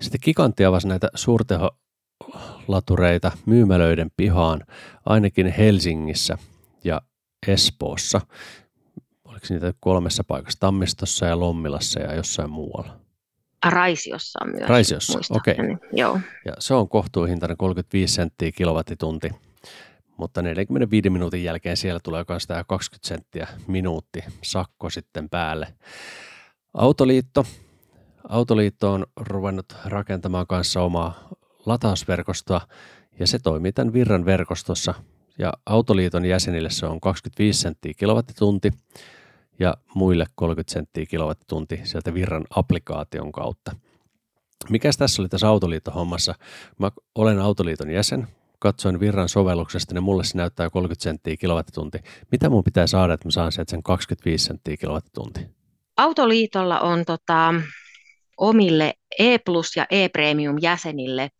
[0.00, 4.60] Sitten Gigantti avasi näitä suurteholatureita myymälöiden pihaan,
[5.06, 6.38] ainakin Helsingissä
[6.84, 7.00] ja
[7.46, 8.20] Espoossa.
[9.24, 13.00] Oliko niitä kolmessa paikassa, Tammistossa ja Lommilassa ja jossain muualla?
[13.66, 14.68] Raisiossa on myös.
[14.68, 15.54] Raisiossa, okei.
[15.54, 15.76] Okay.
[15.92, 16.20] Joo.
[16.44, 19.30] Ja se on kohtuuhintainen 35 senttiä kilowattitunti,
[20.16, 25.74] mutta 45 minuutin jälkeen siellä tulee myös tämä 20 senttiä minuutti sakko sitten päälle.
[26.74, 27.46] Autoliitto.
[28.28, 31.28] Autoliitto on ruvennut rakentamaan kanssa omaa
[31.66, 32.60] latausverkostoa
[33.18, 34.94] ja se toimii tämän Virran verkostossa.
[35.38, 38.70] Ja Autoliiton jäsenille se on 25 senttiä kilowattitunti
[39.60, 43.76] ja muille 30 senttiä kilowattitunti sieltä Virran applikaation kautta.
[44.68, 46.34] Mikäs tässä oli tässä Autoliitto-hommassa?
[46.78, 51.98] Mä olen Autoliiton jäsen, katsoin Virran sovelluksesta, niin mulle se näyttää 30 senttiä kilowattitunti.
[52.32, 55.40] Mitä mun pitää saada, että mä saan sieltä sen 25 senttiä kilowattitunti?
[55.96, 57.54] Autoliitolla on tota,
[58.36, 61.30] omille E Plus ja E Premium jäsenille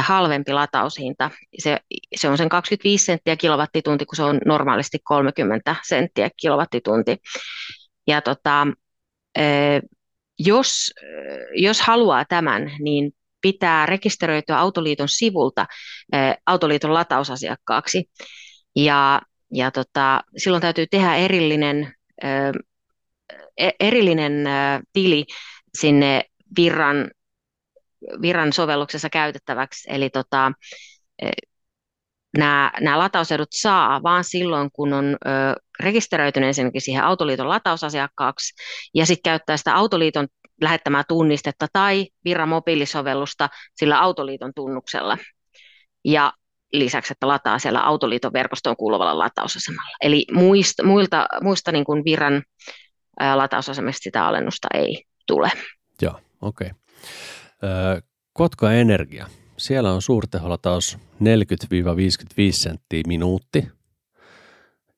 [0.00, 1.30] halvempi lataushinta.
[1.58, 1.80] Se,
[2.16, 7.16] se on sen 25 senttiä kilowattitunti, kun se on normaalisti 30 senttiä kilowattitunti.
[8.06, 8.66] Ja tota,
[10.38, 10.90] jos,
[11.56, 15.66] jos haluaa tämän, niin pitää rekisteröityä Autoliiton sivulta
[16.46, 18.10] Autoliiton latausasiakkaaksi.
[18.76, 19.20] Ja,
[19.54, 21.94] ja tota, silloin täytyy tehdä erillinen,
[23.56, 24.44] e, erillinen
[24.92, 25.24] tili
[25.78, 26.24] sinne
[26.56, 27.10] Virran,
[28.22, 29.88] Virran sovelluksessa käytettäväksi.
[29.92, 30.52] Eli tota,
[32.38, 35.28] nämä, nämä latausedut saa vaan silloin, kun on ö,
[35.80, 38.54] rekisteröitynyt ensinnäkin siihen Autoliiton latausasiakkaaksi
[38.94, 40.28] ja sitten käyttää sitä Autoliiton
[40.60, 45.18] lähettämää tunnistetta tai Virran mobiilisovellusta sillä Autoliiton tunnuksella.
[46.04, 46.32] Ja
[46.72, 49.96] lisäksi, että lataa siellä Autoliiton verkostoon kuuluvalla latausasemalla.
[50.00, 52.42] Eli muista, muilta, muista niin kuin Virran
[53.20, 55.50] ää, latausasemista sitä alennusta ei tule.
[56.02, 56.66] Joo, okei.
[56.66, 56.80] Okay.
[58.32, 59.26] Kotka Energia.
[59.56, 61.24] Siellä on suurteholataus 40-55
[62.50, 63.68] senttiä minuutti.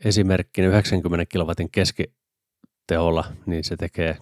[0.05, 4.17] Esimerkkinä 90 kilowatin keskiteholla, niin se tekee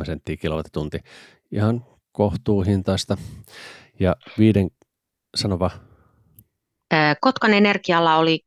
[0.00, 0.98] 27-37 senttiä kilowattitunti.
[1.50, 3.16] Ihan kohtuuhintaista.
[4.00, 4.70] Ja viiden,
[5.36, 5.70] sanova.
[7.20, 8.40] Kotkan Energialla oli,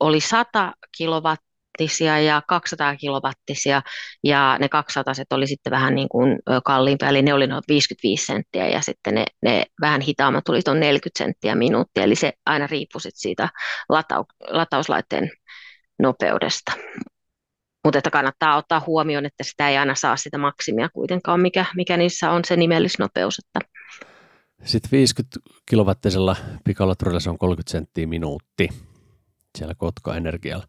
[0.00, 3.82] oli 100 kilowattia kilowattisia ja 200 kilowattisia
[4.24, 8.68] ja ne 200 oli sitten vähän niin kuin kalliimpia, eli ne oli noin 55 senttiä
[8.68, 13.00] ja sitten ne, ne vähän hitaammat tuli tuon 40 senttiä minuutti, eli se aina riippui
[13.00, 13.48] siitä
[13.88, 15.30] latau, latauslaitteen
[15.98, 16.72] nopeudesta.
[17.84, 21.96] Mutta että kannattaa ottaa huomioon, että sitä ei aina saa sitä maksimia kuitenkaan, mikä, mikä
[21.96, 23.38] niissä on se nimellisnopeus.
[23.38, 23.68] Että.
[24.64, 28.68] Sitten 50 kilowattisella pikalaturilla se on 30 senttiä minuutti
[29.58, 30.66] siellä Kotka Energialla.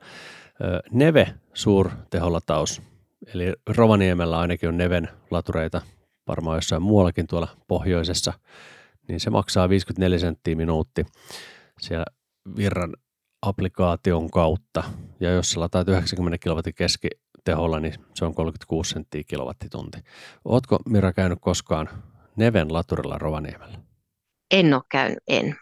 [0.92, 2.82] Neve suurteholataus,
[3.34, 5.82] eli Rovaniemellä ainakin on Neven latureita,
[6.28, 8.34] varmaan jossain muuallakin tuolla pohjoisessa,
[9.08, 11.06] niin se maksaa 54 senttiä minuutti
[11.80, 12.06] siellä
[12.56, 12.94] Virran
[13.42, 14.84] applikaation kautta.
[15.20, 19.98] Ja jos sä lataat 90 kilowatin keskiteholla, niin se on 36 senttiä kilowattitunti.
[20.46, 21.90] Ootko Mira käynyt koskaan
[22.36, 23.78] Neven laturilla Rovaniemellä?
[24.52, 25.56] En ole käynyt, en.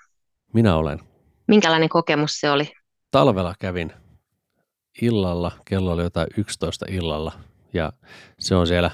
[0.53, 0.99] Minä olen.
[1.47, 2.71] Minkälainen kokemus se oli?
[3.11, 3.93] Talvella kävin
[5.01, 7.31] illalla, kello oli jotain 11 illalla
[7.73, 7.93] ja
[8.39, 8.91] se on siellä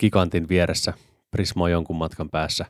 [0.00, 0.92] gigantin vieressä,
[1.30, 2.66] Prismo jonkun matkan päässä,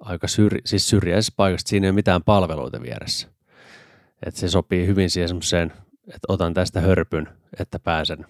[0.00, 3.28] aika syrj- siis syrjäisessä paikassa, siinä ei ole mitään palveluita vieressä.
[4.26, 5.72] Et se sopii hyvin siihen semmoiseen,
[6.06, 8.26] että otan tästä hörpyn, että pääsen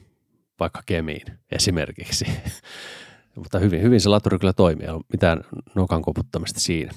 [0.60, 2.24] vaikka Kemiin esimerkiksi.
[3.36, 6.92] Mutta hyvin, hyvin se laturi kyllä toimii, ei ole mitään nokan koputtamista siinä.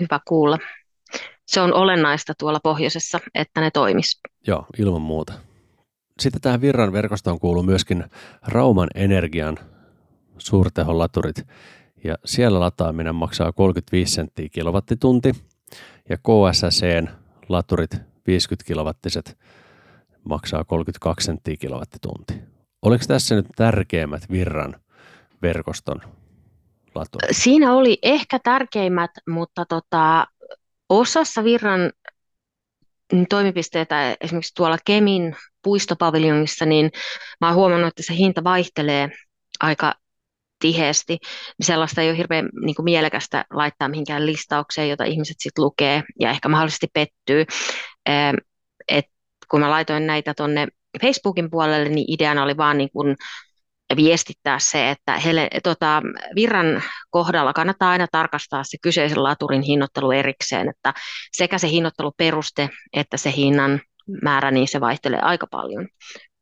[0.00, 0.58] Hyvä kuulla
[1.46, 4.20] se on olennaista tuolla pohjoisessa, että ne toimis.
[4.46, 5.32] Joo, ilman muuta.
[6.20, 8.04] Sitten tähän Virran verkostoon kuuluu myöskin
[8.42, 9.58] Rauman Energian
[10.38, 11.46] suurteholaturit,
[12.04, 15.32] ja siellä lataaminen maksaa 35 senttiä kilowattitunti,
[16.08, 17.10] ja KSSEn
[17.48, 19.38] laturit 50 kilowattiset
[20.24, 22.34] maksaa 32 senttiä kilowattitunti.
[22.82, 24.76] Oliko tässä nyt tärkeimmät Virran
[25.42, 26.00] verkoston
[26.94, 27.28] laturit?
[27.36, 30.26] Siinä oli ehkä tärkeimmät, mutta tota,
[30.88, 31.92] Osassa Virran
[33.28, 36.90] toimipisteitä, esimerkiksi tuolla Kemin puistopaviljonissa, niin
[37.40, 39.08] mä oon huomannut, että se hinta vaihtelee
[39.60, 39.94] aika
[40.58, 41.18] tiheesti.
[41.62, 46.30] Sellaista ei ole hirveän niin kuin mielekästä laittaa mihinkään listaukseen, jota ihmiset sitten lukee ja
[46.30, 47.44] ehkä mahdollisesti pettyy.
[48.88, 49.04] Et
[49.50, 50.68] kun mä laitoin näitä tuonne
[51.00, 53.16] Facebookin puolelle, niin ideana oli vaan niin kuin
[53.96, 56.02] viestittää se, että hele, tota,
[56.34, 60.94] virran kohdalla kannattaa aina tarkastaa se kyseisen laturin hinnoittelu erikseen, että
[61.32, 63.80] sekä se hinnoitteluperuste että se hinnan
[64.22, 65.88] määrä, niin se vaihtelee aika paljon,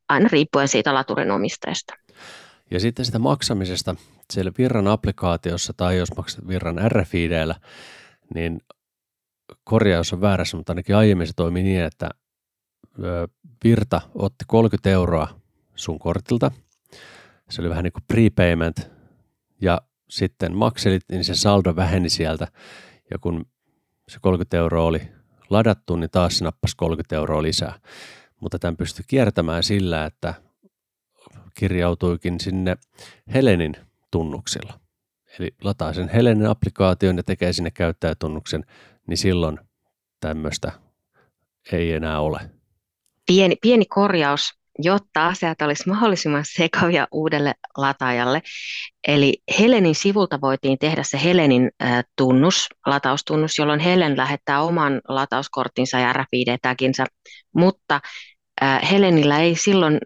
[0.09, 1.95] aina riippuen siitä laturin omistajasta.
[2.71, 3.95] Ja sitten sitä maksamisesta
[4.31, 7.55] siellä Virran applikaatiossa tai jos maksat Virran RFIDllä,
[8.35, 8.61] niin
[9.65, 12.11] korjaus on väärässä, mutta ainakin aiemmin se toimi niin, että
[13.65, 15.29] Virta otti 30 euroa
[15.75, 16.51] sun kortilta–
[17.53, 18.91] se oli vähän niin kuin prepayment
[19.61, 22.49] ja sitten makselit, niin se saldo väheni sieltä.
[23.11, 23.47] Ja kun
[24.09, 25.03] se 30 euroa oli
[25.51, 27.81] ladattu, niin taas se nappasi 30 euroa lisää.
[28.41, 30.35] Mutta tämän pystyi kiertämään sillä, että
[31.55, 32.77] kirjautuikin sinne
[33.35, 33.75] Helenin
[34.11, 34.81] tunnuksilla.
[35.39, 38.65] Eli lataa sen Helenin applikaation ja tekee sinne käyttäjätunnuksen,
[39.07, 39.59] niin silloin
[40.21, 40.73] tämmöistä
[41.73, 42.51] ei enää ole.
[43.27, 48.43] Pieni, pieni korjaus, jotta asiat olisi mahdollisimman sekavia uudelle lataajalle.
[49.09, 51.71] Eli Helenin sivulta voitiin tehdä se Helenin
[52.17, 57.07] tunnus, lataustunnus, jolloin Helen lähettää oman latauskorttinsa ja RFID-taginsa,
[57.57, 58.01] mutta
[58.91, 59.99] Helenillä ei silloin,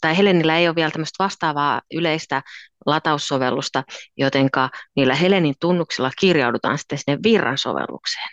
[0.00, 2.42] tai Helenillä ei ole vielä tämmöistä vastaavaa yleistä
[2.86, 3.82] lataussovellusta,
[4.16, 8.28] jotenka niillä Helenin tunnuksilla kirjaudutaan sitten sinne virran sovellukseen.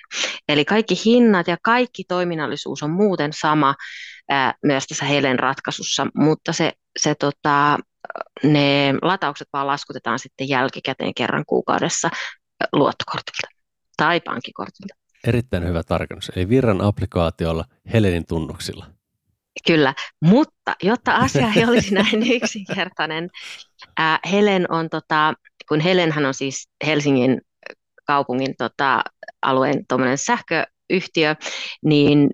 [0.50, 3.76] Eli kaikki hinnat ja kaikki toiminnallisuus on muuten sama
[4.30, 7.78] ää, myös tässä Helen ratkaisussa, mutta se, se tota,
[8.44, 12.10] ne lataukset vaan laskutetaan sitten jälkikäteen kerran kuukaudessa
[12.74, 13.48] luottokortilta
[13.98, 14.96] tai pankkikortilta.
[15.28, 16.32] Erittäin hyvä tarkennus.
[16.36, 19.01] Eli virran applikaatiolla Helenin tunnuksilla.
[19.68, 23.30] Kyllä, mutta jotta asia ei olisi näin yksinkertainen,
[23.98, 25.34] ää, Helen on, tota,
[25.70, 27.42] kun Helenhän on siis Helsingin
[28.06, 29.04] kaupungin tota,
[29.42, 29.86] alueen
[30.16, 31.36] sähköyhtiö,
[31.86, 32.30] niin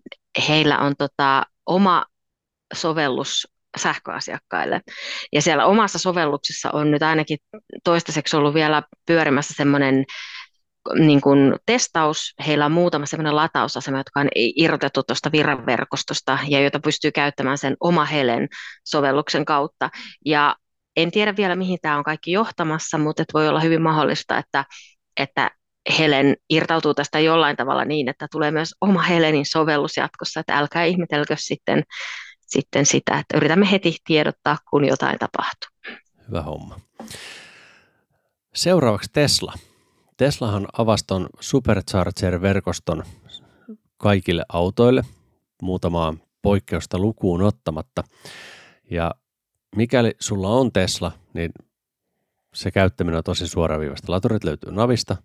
[0.47, 2.05] heillä on tota, oma
[2.73, 4.81] sovellus sähköasiakkaille.
[5.33, 7.37] Ja siellä omassa sovelluksessa on nyt ainakin
[7.83, 10.05] toistaiseksi ollut vielä pyörimässä semmoinen
[10.99, 16.79] niin kuin testaus, heillä on muutama sellainen latausasema, jotka on irrotettu tuosta virranverkostosta ja joita
[16.79, 18.47] pystyy käyttämään sen oma Helen
[18.85, 19.89] sovelluksen kautta.
[20.25, 20.55] Ja
[20.95, 24.65] en tiedä vielä, mihin tämä on kaikki johtamassa, mutta voi olla hyvin mahdollista, että,
[25.19, 25.51] että
[25.99, 30.83] Helen irtautuu tästä jollain tavalla niin, että tulee myös oma Helenin sovellus jatkossa, että älkää
[30.83, 31.83] ihmetelkö sitten,
[32.41, 35.99] sitten sitä, että yritämme heti tiedottaa, kun jotain tapahtuu.
[36.27, 36.79] Hyvä homma.
[38.53, 39.53] Seuraavaksi Tesla.
[40.17, 43.03] Teslahan avasi ton Supercharger-verkoston
[43.97, 45.03] kaikille autoille
[45.61, 48.03] muutamaa poikkeusta lukuun ottamatta.
[48.91, 49.15] Ja
[49.75, 51.51] mikäli sulla on Tesla, niin
[52.53, 54.11] se käyttäminen on tosi suoraviivasta.
[54.11, 55.17] Laturit löytyy Navista,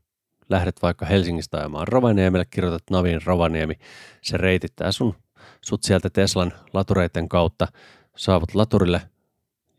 [0.49, 3.75] lähdet vaikka Helsingistä ajamaan Rovaniemelle, kirjoitat Navin Rovaniemi,
[4.23, 5.15] se reitittää sun,
[5.61, 7.69] sut sieltä Teslan latureiden kautta,
[8.17, 9.01] saavut laturille,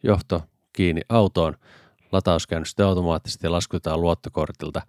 [0.04, 1.58] johto kiinni autoon,
[2.14, 4.82] lataus käynyt sitten automaattisesti ja laskutetaan luottokortilta.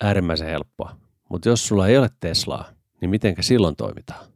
[0.00, 0.96] Äärimmäisen helppoa.
[1.28, 2.68] Mutta jos sulla ei ole Teslaa,
[3.00, 4.26] niin mitenkä silloin toimitaan?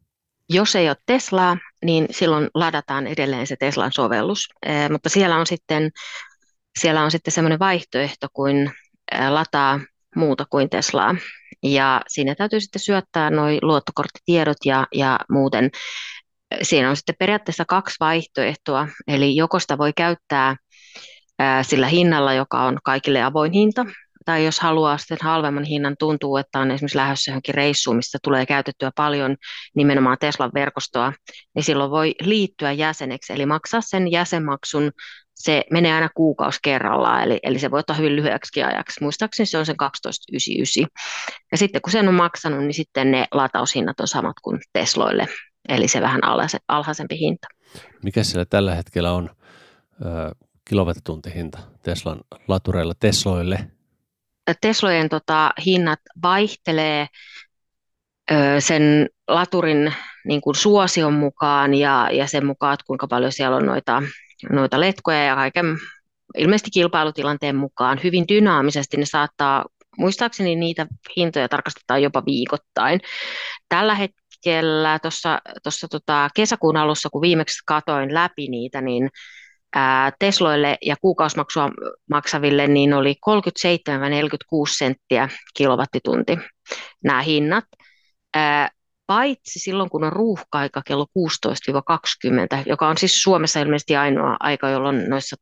[0.48, 5.46] Jos ei ole Teslaa, niin silloin ladataan edelleen se Teslan sovellus, e, mutta siellä on
[5.46, 5.90] sitten,
[6.80, 8.70] siellä on sitten semmoinen vaihtoehto kuin
[9.28, 9.80] lataa
[10.16, 11.14] muuta kuin Teslaa.
[11.62, 15.70] Ja siinä täytyy sitten syöttää nuo luottokorttitiedot ja, ja muuten.
[16.62, 20.56] Siinä on sitten periaatteessa kaksi vaihtoehtoa, eli joko sitä voi käyttää
[21.62, 23.86] sillä hinnalla, joka on kaikille avoin hinta,
[24.24, 28.46] tai jos haluaa sitten halvemman hinnan, tuntuu, että on esimerkiksi lähdössä johonkin reissuun, mistä tulee
[28.46, 29.36] käytettyä paljon
[29.76, 31.12] nimenomaan Teslan verkostoa,
[31.54, 34.90] niin silloin voi liittyä jäseneksi, eli maksaa sen jäsenmaksun,
[35.34, 39.02] se menee aina kuukausi kerrallaan, eli, eli se voi ottaa hyvin lyhyeksi ajaksi.
[39.02, 40.86] Muistaakseni se on sen 12,99.
[41.52, 45.26] Ja sitten kun sen on maksanut, niin sitten ne lataushinnat on samat kuin Tesloille,
[45.68, 46.20] eli se vähän
[46.68, 47.48] alhaisempi hinta.
[48.02, 49.30] Mikä siellä tällä hetkellä on
[50.68, 53.58] kilowattituntihinta Teslan latureilla Tesloille?
[54.60, 57.06] Teslojen tota, hinnat vaihtelee
[58.30, 63.56] ö, sen laturin niin kuin suosion mukaan ja, ja sen mukaan, että kuinka paljon siellä
[63.56, 64.02] on noita,
[64.52, 65.66] noita letkoja ja kaiken
[66.38, 68.00] ilmeisesti kilpailutilanteen mukaan.
[68.04, 69.64] Hyvin dynaamisesti ne saattaa,
[69.98, 73.00] muistaakseni niitä hintoja tarkastetaan jopa viikoittain.
[73.68, 74.98] Tällä hetkellä
[75.62, 79.10] tuossa tota, kesäkuun alussa, kun viimeksi katoin läpi niitä, niin
[80.18, 81.70] Tesloille ja kuukausimaksua
[82.10, 83.34] maksaville niin oli 37-46
[84.78, 86.38] senttiä kilowattitunti
[87.04, 87.64] nämä hinnat.
[89.06, 91.06] Paitsi silloin, kun on ruuhka-aika kello
[92.58, 95.36] 16-20, joka on siis Suomessa ilmeisesti ainoa aika, jolloin noissa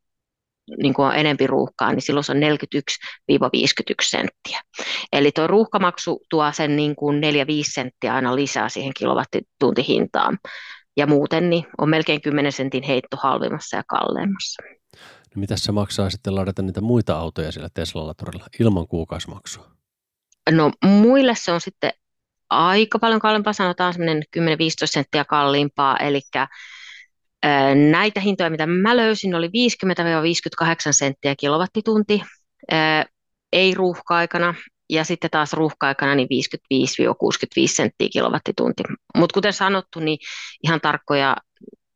[0.81, 2.41] niin kuin on enempi ruuhkaa, niin silloin se on 41-51
[4.01, 4.61] senttiä.
[5.13, 7.19] Eli tuo ruuhkamaksu tuo sen niin kuin 4-5
[7.73, 10.37] senttiä aina lisää siihen kilowattituntihintaan
[10.97, 14.63] ja muuten niin on melkein 10 sentin heitto halvimmassa ja kalleimmassa.
[15.35, 19.71] No mitä se maksaa sitten ladata niitä muita autoja siellä Tesla-laturilla ilman kuukausimaksua?
[20.51, 21.91] No muille se on sitten
[22.49, 24.41] aika paljon kalliimpaa, sanotaan semmoinen 10-15
[24.85, 26.21] senttiä kalliimpaa, eli
[27.91, 29.49] näitä hintoja, mitä mä löysin, oli 50-58
[30.91, 32.21] senttiä kilowattitunti,
[33.53, 34.53] ei ruuhka-aikana,
[34.89, 38.83] ja sitten taas ruuhka-aikana niin 55-65 senttiä kilowattitunti.
[39.17, 40.17] Mutta kuten sanottu, niin
[40.63, 41.37] ihan tarkkoja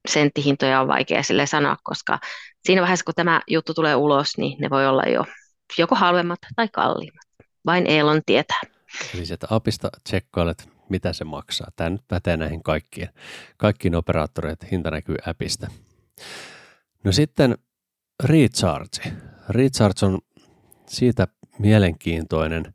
[0.07, 2.19] senttihintoja on vaikea sille sanoa, koska
[2.65, 5.25] siinä vaiheessa, kun tämä juttu tulee ulos, niin ne voi olla jo
[5.77, 7.25] joko halvemmat tai kalliimmat.
[7.65, 8.61] Vain Elon tietää.
[9.15, 11.67] Eli sieltä apista tsekkailet, mitä se maksaa.
[11.75, 13.09] Tämä nyt pätee näihin kaikkiin,
[13.57, 15.67] kaikkiin operaattoreiden hinta näkyy appista.
[17.03, 17.57] No sitten
[18.23, 19.13] Recharge.
[19.49, 20.19] Recharge on
[20.87, 21.27] siitä
[21.61, 22.73] mielenkiintoinen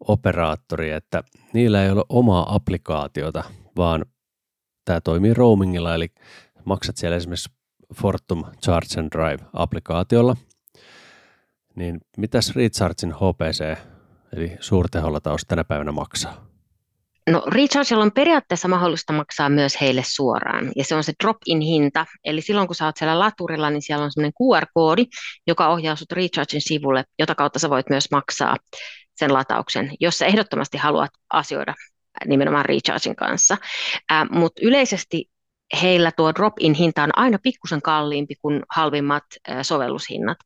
[0.00, 1.22] operaattori, että
[1.52, 3.44] niillä ei ole omaa applikaatiota,
[3.76, 4.04] vaan
[4.84, 6.08] tämä toimii roamingilla, eli
[6.64, 7.50] maksat siellä esimerkiksi
[7.94, 10.36] Fortum Charge and Drive-applikaatiolla,
[11.74, 13.78] niin mitäs Rechargein HPC,
[14.32, 16.47] eli suurteholataus tänä päivänä maksaa?
[17.28, 22.06] No Rechargella on periaatteessa mahdollista maksaa myös heille suoraan, ja se on se drop-in hinta,
[22.24, 25.04] eli silloin kun sä oot siellä laturilla, niin siellä on semmoinen QR-koodi,
[25.46, 28.56] joka ohjaa sut Rechargein sivulle, jota kautta sä voit myös maksaa
[29.14, 31.74] sen latauksen, jos sä ehdottomasti haluat asioida
[32.26, 33.56] nimenomaan Rechargein kanssa.
[34.12, 35.30] Äh, Mutta yleisesti
[35.82, 40.38] heillä tuo drop-in hinta on aina pikkusen kalliimpi kuin halvimmat äh, sovellushinnat.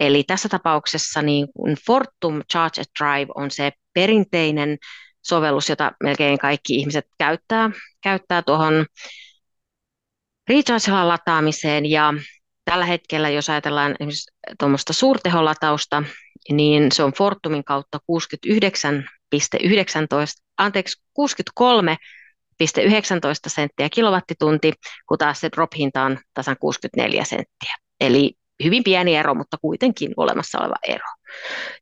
[0.00, 1.48] Eli tässä tapauksessa niin
[1.86, 4.78] Fortum Charge Drive on se perinteinen
[5.24, 7.70] sovellus, jota melkein kaikki ihmiset käyttää,
[8.02, 8.86] käyttää tuohon
[10.48, 12.14] recharge lataamiseen ja
[12.64, 16.02] tällä hetkellä, jos ajatellaan esimerkiksi tuommoista suurteholatausta,
[16.50, 19.40] niin se on Fortumin kautta 69,19,
[20.58, 21.24] anteeksi, 63,19
[23.48, 24.72] senttiä kilowattitunti,
[25.08, 27.74] kun taas se drop-hinta on tasan 64 senttiä.
[28.00, 31.06] Eli hyvin pieni ero, mutta kuitenkin olemassa oleva ero.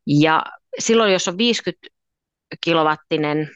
[0.06, 0.42] Ja
[0.78, 1.88] silloin, jos on 50
[2.64, 3.50] kilowattinen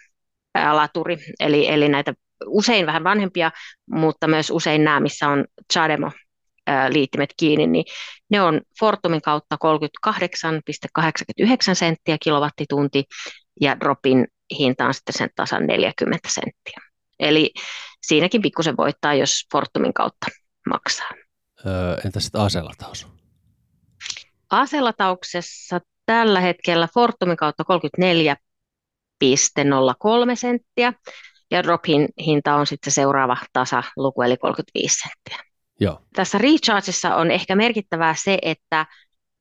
[0.72, 2.14] laturi, eli, eli näitä
[2.46, 3.50] usein vähän vanhempia,
[3.90, 6.10] mutta myös usein nämä, missä on Chademo
[6.88, 7.84] liittimet kiinni, niin
[8.30, 9.56] ne on Fortumin kautta
[10.10, 13.04] 38,89 senttiä kilowattitunti
[13.60, 14.26] ja Dropin
[14.58, 16.80] hinta on sitten sen tasan 40 senttiä.
[17.20, 17.50] Eli
[18.02, 20.26] siinäkin pikkusen voittaa, jos Fortumin kautta
[20.70, 21.10] maksaa.
[21.66, 23.06] Öö, entä sitten aselataus?
[24.50, 28.45] Aselatauksessa tällä hetkellä Fortumin kautta 34,03
[30.34, 30.92] senttiä
[31.50, 35.46] ja Dropin hinta on sitten seuraava tasaluku eli 35 senttiä.
[35.80, 36.02] Joo.
[36.14, 38.86] Tässä Rechargeissa on ehkä merkittävää se, että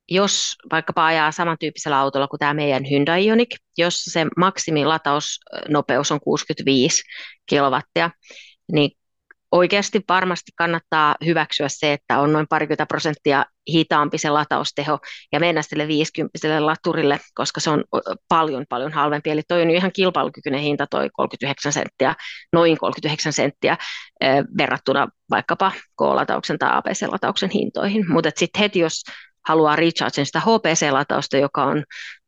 [0.09, 7.03] jos vaikkapa ajaa samantyyppisellä autolla kuin tämä meidän Hyundai Ioniq, jossa se maksimilatausnopeus on 65
[7.45, 8.11] kilowattia,
[8.71, 8.91] niin
[9.56, 14.99] oikeasti varmasti kannattaa hyväksyä se, että on noin parikymmentä prosenttia hitaampi se latausteho
[15.32, 17.84] ja mennä sille 50 laturille, koska se on
[18.30, 19.30] paljon paljon halvempi.
[19.30, 22.16] Eli toi on ihan kilpailukykyinen hinta toi 39 senttiä,
[22.53, 23.78] noin 39 senttiä
[24.58, 28.12] verrattuna vaikkapa K-latauksen tai APC-latauksen hintoihin.
[28.12, 29.03] Mutta sitten heti jos
[29.47, 31.84] haluaa rechargen sitä HPC-latausta, joka on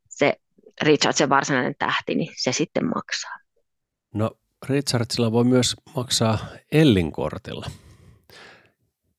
[0.09, 0.33] se
[0.81, 3.37] rechargen varsinainen tähti, niin se sitten maksaa.
[4.13, 4.31] No
[4.69, 6.37] Richardsilla voi myös maksaa
[6.71, 7.65] Ellin kortilla.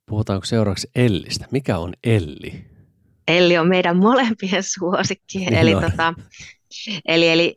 [0.07, 1.47] Puhutaanko seuraavaksi Ellistä?
[1.51, 2.64] Mikä on Elli?
[3.28, 5.39] Elli on meidän molempien suosikki.
[5.39, 6.14] Niin eli, tota,
[7.09, 7.57] eli, eli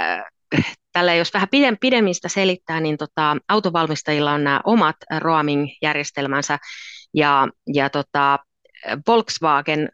[0.00, 0.24] äh,
[0.92, 6.58] tällä jos vähän pidem, pidemmistä selittää, niin tota, autovalmistajilla on nämä omat roaming-järjestelmänsä
[7.14, 8.38] ja, ja tota,
[9.06, 9.88] Volkswagen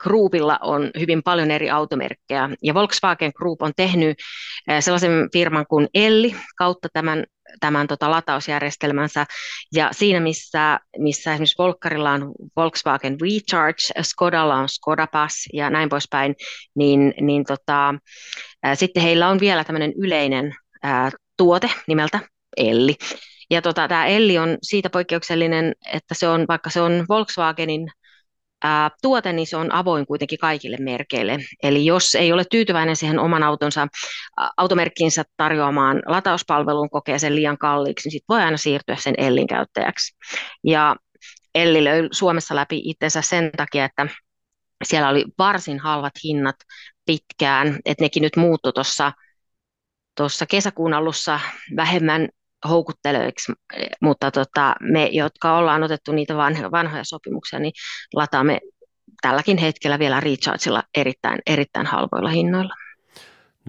[0.00, 4.18] Groupilla on hyvin paljon eri automerkkejä, ja Volkswagen Group on tehnyt
[4.68, 7.24] eh, sellaisen firman kuin Elli kautta tämän,
[7.60, 9.26] tämän tota, latausjärjestelmänsä,
[9.74, 15.88] ja siinä missä, missä esimerkiksi Volkkarilla on Volkswagen Recharge, Skodalla on Skoda Pass ja näin
[15.88, 16.34] poispäin,
[16.74, 17.94] niin, niin tota,
[18.62, 22.20] ää, eh, sitten heillä on vielä tämmöinen yleinen ää, tuote nimeltä
[22.56, 22.96] Elli.
[23.50, 27.88] Ja tota, tämä Elli on siitä poikkeuksellinen, että se on, vaikka se on Volkswagenin
[29.02, 31.38] tuote, niin se on avoin kuitenkin kaikille merkeille.
[31.62, 33.88] Eli jos ei ole tyytyväinen siihen oman autonsa,
[34.56, 40.16] automerkkinsä tarjoamaan latauspalveluun, kokee sen liian kalliiksi, niin sitten voi aina siirtyä sen Ellin käyttäjäksi.
[40.64, 40.96] Ja
[41.54, 44.06] Elli löi Suomessa läpi itsensä sen takia, että
[44.84, 46.56] siellä oli varsin halvat hinnat
[47.06, 49.12] pitkään, että nekin nyt muuttu tuossa
[50.16, 51.40] tuossa kesäkuun alussa
[51.76, 52.28] vähemmän
[52.68, 53.52] houkutteleviksi,
[54.02, 57.72] mutta tota, me, jotka ollaan otettu niitä vanhoja, vanhoja sopimuksia, niin
[58.14, 58.60] lataamme
[59.22, 62.74] tälläkin hetkellä vielä Rechargella erittäin, erittäin halvoilla hinnoilla.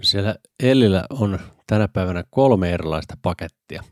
[0.02, 3.82] Siellä Ellillä on tänä päivänä kolme erilaista pakettia.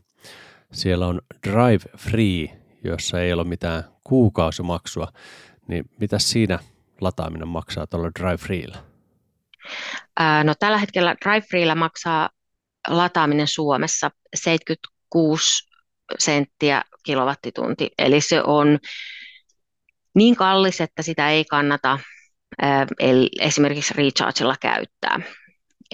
[0.71, 5.07] Siellä on Drive Free, jossa ei ole mitään kuukausimaksua.
[5.67, 6.59] Niin mitä siinä
[7.01, 8.77] lataaminen maksaa tuolla Drive Freellä?
[10.43, 12.29] no tällä hetkellä Drive Freellä maksaa
[12.87, 15.67] lataaminen Suomessa 76
[16.19, 17.89] senttiä kilowattitunti.
[17.97, 18.79] Eli se on
[20.15, 21.99] niin kallis, että sitä ei kannata
[23.39, 25.19] esimerkiksi rechargella käyttää.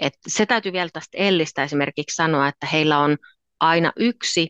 [0.01, 3.17] Et se täytyy vielä tästä Ellistä esimerkiksi sanoa, että heillä on
[3.59, 4.47] aina yksi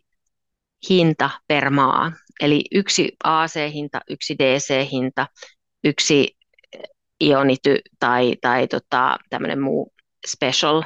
[0.89, 2.11] hinta per maa.
[2.41, 5.27] Eli yksi AC-hinta, yksi DC-hinta,
[5.83, 6.37] yksi
[7.23, 9.92] ionity tai, tai tota, tämmöinen muu
[10.28, 10.84] special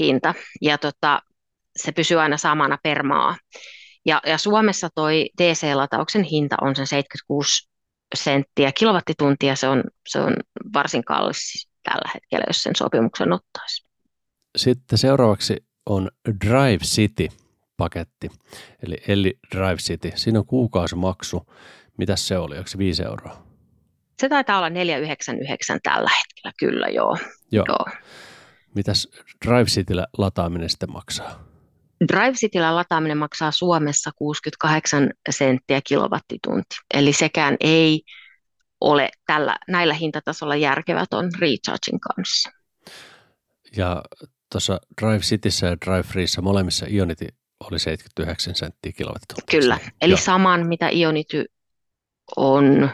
[0.00, 0.34] hinta.
[0.62, 1.22] Ja tota,
[1.76, 3.36] se pysyy aina samana per maa.
[4.06, 7.68] Ja, ja Suomessa toi DC-latauksen hinta on sen 76
[8.14, 9.56] senttiä kilowattituntia.
[9.56, 10.36] Se on, se on
[10.72, 13.88] varsin kallis tällä hetkellä, jos sen sopimuksen ottaisi.
[14.56, 16.10] Sitten seuraavaksi on
[16.46, 18.30] Drive City-paketti,
[18.82, 20.12] eli Elli Drive City.
[20.14, 21.46] Siinä on kuukausimaksu.
[21.96, 22.56] Mitä se oli?
[22.56, 23.42] Onko se 5 euroa?
[24.20, 27.16] Se taitaa olla 499 tällä hetkellä, kyllä joo.
[27.52, 27.64] Joo.
[27.68, 27.86] joo.
[28.74, 29.08] Mitäs
[29.46, 31.44] Drive Cityllä lataaminen sitten maksaa?
[32.12, 38.02] Drive Cityllä lataaminen maksaa Suomessa 68 senttiä kilowattitunti, eli sekään ei
[38.80, 42.50] ole tällä, näillä hintatasolla järkevätön recharging kanssa.
[43.76, 44.02] Ja
[44.52, 47.26] tuossa Drive Cityssä ja Drive Freessa molemmissa Ionity
[47.60, 49.56] oli 79 senttiä kilowattitunti.
[49.56, 50.20] Kyllä, eli Joo.
[50.20, 51.44] saman mitä Ionity
[52.36, 52.90] on.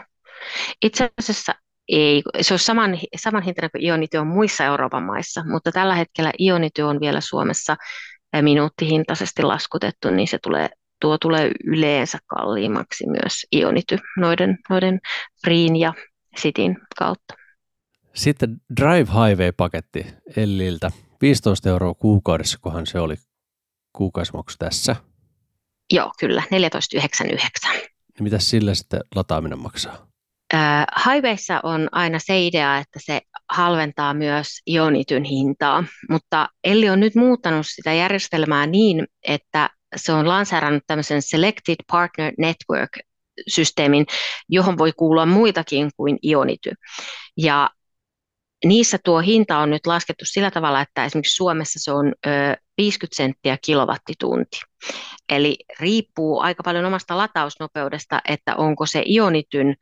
[0.81, 1.55] Itse asiassa
[1.87, 6.31] ei, se on saman, saman hintainen kuin Ionity on muissa Euroopan maissa, mutta tällä hetkellä
[6.39, 7.75] Ionity on vielä Suomessa
[8.41, 10.69] minuuttihintaisesti laskutettu, niin se tulee,
[11.01, 14.99] tuo tulee yleensä kalliimmaksi myös Ionity noiden, noiden
[15.45, 15.93] Freen ja
[16.37, 17.33] Cityn kautta.
[18.13, 20.05] Sitten Drive Highway-paketti
[20.37, 20.91] Elliltä.
[21.21, 23.15] 15 euroa kuukaudessa, kohan se oli
[23.93, 24.95] kuukausimaksu tässä.
[25.93, 26.47] Joo, kyllä, 14,99.
[27.71, 30.07] Niin mitä sillä sitten lataaminen maksaa?
[31.05, 33.21] Highwayssa on aina se idea, että se
[33.51, 40.27] halventaa myös ionityn hintaa, mutta Elli on nyt muuttanut sitä järjestelmää niin, että se on
[40.27, 44.05] lanseerannut tämmöisen Selected Partner Network-systeemin,
[44.49, 46.71] johon voi kuulua muitakin kuin ionity.
[47.37, 47.69] Ja
[48.65, 52.13] niissä tuo hinta on nyt laskettu sillä tavalla, että esimerkiksi Suomessa se on
[52.77, 54.59] 50 senttiä kilowattitunti.
[55.29, 59.75] Eli riippuu aika paljon omasta latausnopeudesta, että onko se ionityn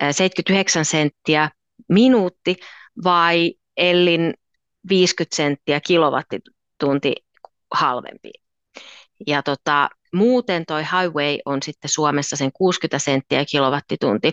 [0.00, 1.50] 79 senttiä
[1.88, 2.56] minuutti
[3.04, 4.34] vai Ellin
[4.88, 7.14] 50 senttiä kilowattitunti
[7.74, 8.30] halvempi.
[9.26, 14.32] Ja tota, muuten toi highway on sitten Suomessa sen 60 senttiä kilowattitunti,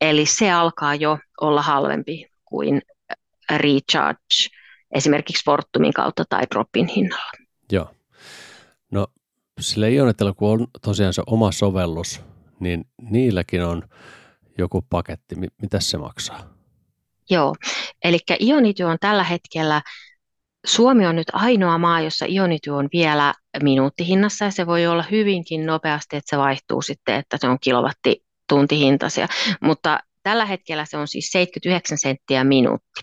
[0.00, 2.82] eli se alkaa jo olla halvempi kuin
[3.50, 4.48] recharge
[4.90, 7.32] esimerkiksi Fortumin kautta tai Dropin hinnalla.
[7.72, 7.90] Joo.
[8.90, 9.06] No
[9.60, 12.20] sillä Ionetella, kun on tosiaan se oma sovellus,
[12.60, 13.82] niin niilläkin on
[14.58, 15.34] joku paketti.
[15.62, 16.54] Mitä se maksaa?
[17.30, 17.54] Joo,
[18.04, 19.82] eli Ionity on tällä hetkellä,
[20.66, 25.66] Suomi on nyt ainoa maa, jossa Ionity on vielä minuuttihinnassa ja se voi olla hyvinkin
[25.66, 29.28] nopeasti, että se vaihtuu sitten, että se on kilowattituntihintaisia,
[29.60, 33.00] mutta tällä hetkellä se on siis 79 senttiä minuutti.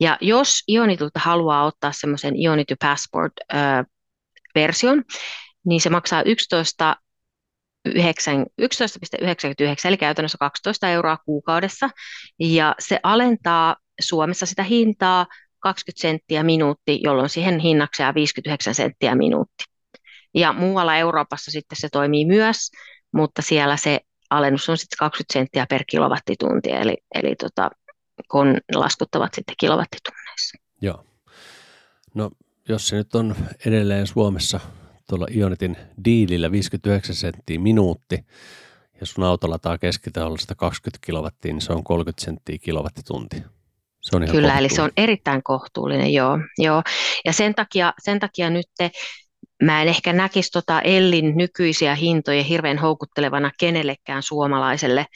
[0.00, 5.04] Ja jos Ionitulta haluaa ottaa semmoisen Ionity Passport-version,
[5.66, 6.96] niin se maksaa 11
[7.88, 7.94] 11,99
[9.84, 11.90] eli käytännössä 12 euroa kuukaudessa,
[12.40, 15.26] ja se alentaa Suomessa sitä hintaa
[15.58, 19.64] 20 senttiä minuutti, jolloin siihen hinnaksi jää 59 senttiä minuutti.
[20.34, 22.70] Ja muualla Euroopassa sitten se toimii myös,
[23.12, 27.70] mutta siellä se alennus on sitten 20 senttiä per kilowattitunti, eli, eli tota,
[28.30, 30.58] kun laskuttavat sitten kilowattitunneissa.
[30.80, 31.04] Joo.
[32.14, 32.30] No
[32.68, 34.60] jos se nyt on edelleen Suomessa
[35.12, 38.24] tuolla Ionitin diilillä 59 senttiä minuutti,
[39.00, 43.36] ja sun auto lataa keskiteholla 120 kilowattia, niin se on 30 senttiä kilowattitunti.
[44.00, 46.38] Se on ihan Kyllä, eli se on erittäin kohtuullinen, joo.
[46.58, 46.82] joo.
[47.24, 48.90] Ja sen takia, sen takia nyt te,
[49.62, 55.06] mä en ehkä näkisi tota Ellin nykyisiä hintoja hirveän houkuttelevana kenellekään suomalaiselle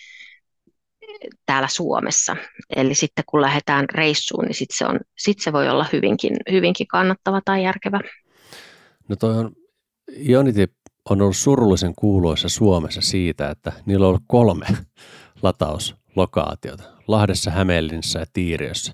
[1.47, 2.36] täällä Suomessa.
[2.76, 6.86] Eli sitten kun lähdetään reissuun, niin sitten se, on, sit se voi olla hyvinkin, hyvinkin
[6.86, 8.01] kannattava tai järkevä.
[9.09, 9.53] No toi on
[10.12, 10.72] Ionity
[11.11, 14.66] on ollut surullisen kuuluisa Suomessa siitä, että niillä on ollut kolme
[15.42, 16.82] latauslokaatiota.
[17.09, 18.92] Lahdessa, Hämeenlinnassa ja Tiiriössä.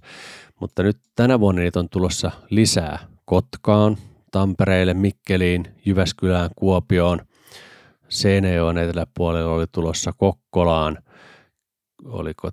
[0.61, 3.97] Mutta nyt tänä vuonna niitä on tulossa lisää Kotkaan,
[4.31, 7.21] Tampereelle, Mikkeliin, Jyväskylään, Kuopioon.
[8.09, 10.99] Seinäjoen eteläpuolella oli tulossa Kokkolaan.
[12.05, 12.51] Oliko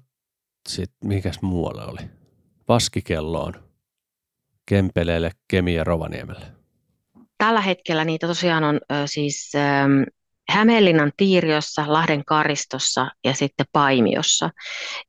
[0.69, 2.09] sitten, mikäs muualle oli?
[2.67, 3.53] Vaskikelloon,
[4.65, 6.58] Kempeleelle, Kemi ja Rovaniemelle
[7.39, 9.59] tällä hetkellä niitä tosiaan on ö, siis ö,
[10.49, 14.49] Hämeenlinnan Tiiriössä, Lahden Karistossa ja sitten Paimiossa.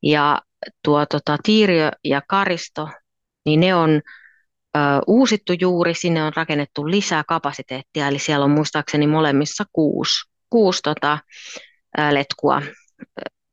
[0.03, 0.41] Ja
[0.83, 2.89] tuo tota, Tiiriö ja Karisto,
[3.45, 3.89] niin ne on
[4.77, 10.81] ö, uusittu juuri, sinne on rakennettu lisää kapasiteettia, eli siellä on muistaakseni molemmissa kuusi, kuusi
[10.83, 11.17] tota,
[11.99, 12.61] ö, letkua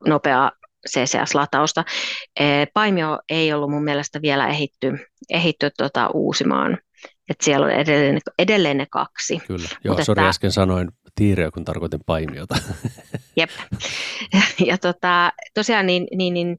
[0.07, 0.51] nopeaa
[0.89, 1.83] CCS-latausta.
[2.73, 4.97] Paimio ei ollut mun mielestä vielä ehitty,
[5.29, 6.77] ehitty tota, uusimaan
[7.29, 9.39] että siellä on edelleen, edelleen ne kaksi.
[9.47, 12.55] Kyllä, joo, Mutta sori että, äsken sanoin tiiriä, kun tarkoitin paimiota.
[13.37, 13.49] Jep.
[14.65, 16.57] Ja tota, tosiaan niin, niin, niin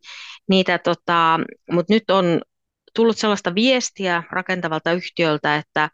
[0.49, 1.41] niitä tota,
[1.73, 2.41] mutta nyt on
[2.95, 5.91] tullut sellaista viestiä rakentavalta yhtiöltä, että,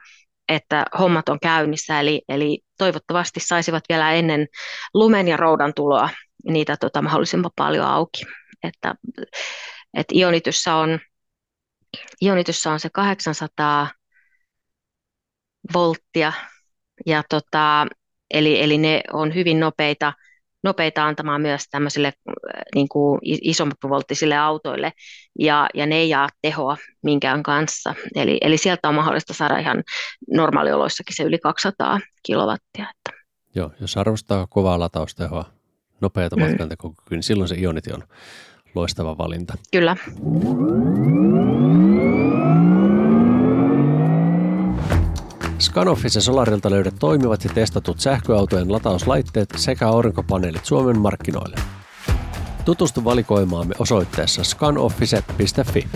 [0.48, 4.46] että hommat on käynnissä, eli, eli toivottavasti saisivat vielä ennen
[4.94, 6.10] lumen ja roudan tuloa
[6.48, 8.24] niitä tota, mahdollisimman paljon auki.
[8.62, 8.94] Että,
[9.94, 10.98] että ionityssä on,
[12.22, 13.90] ionityssä on se 800
[15.74, 16.32] volttia,
[17.06, 17.86] ja tota,
[18.30, 20.12] eli, eli ne on hyvin nopeita,
[20.64, 22.34] nopeita antamaan myös tämmöisille äh,
[22.74, 24.92] niin kuin isompivolttisille autoille,
[25.38, 27.94] ja, ja ne ei jaa tehoa minkään kanssa.
[28.14, 29.82] Eli, eli sieltä on mahdollista saada ihan
[30.30, 32.86] normaalioloissakin se yli 200 kilowattia.
[32.90, 33.22] Että.
[33.54, 35.44] Joo, jos arvostaa kovaa lataustehoa,
[36.00, 36.42] nopeata mm.
[36.42, 38.02] matkantekokykyä, niin silloin se Ionity on
[38.74, 39.54] loistava valinta.
[39.72, 39.96] Kyllä.
[45.58, 51.56] Scanoffis ja Solarilta löydät toimivat ja testatut sähköautojen latauslaitteet sekä aurinkopaneelit Suomen markkinoille.
[52.64, 55.88] Tutustu valikoimaamme osoitteessa scanoffice.fi.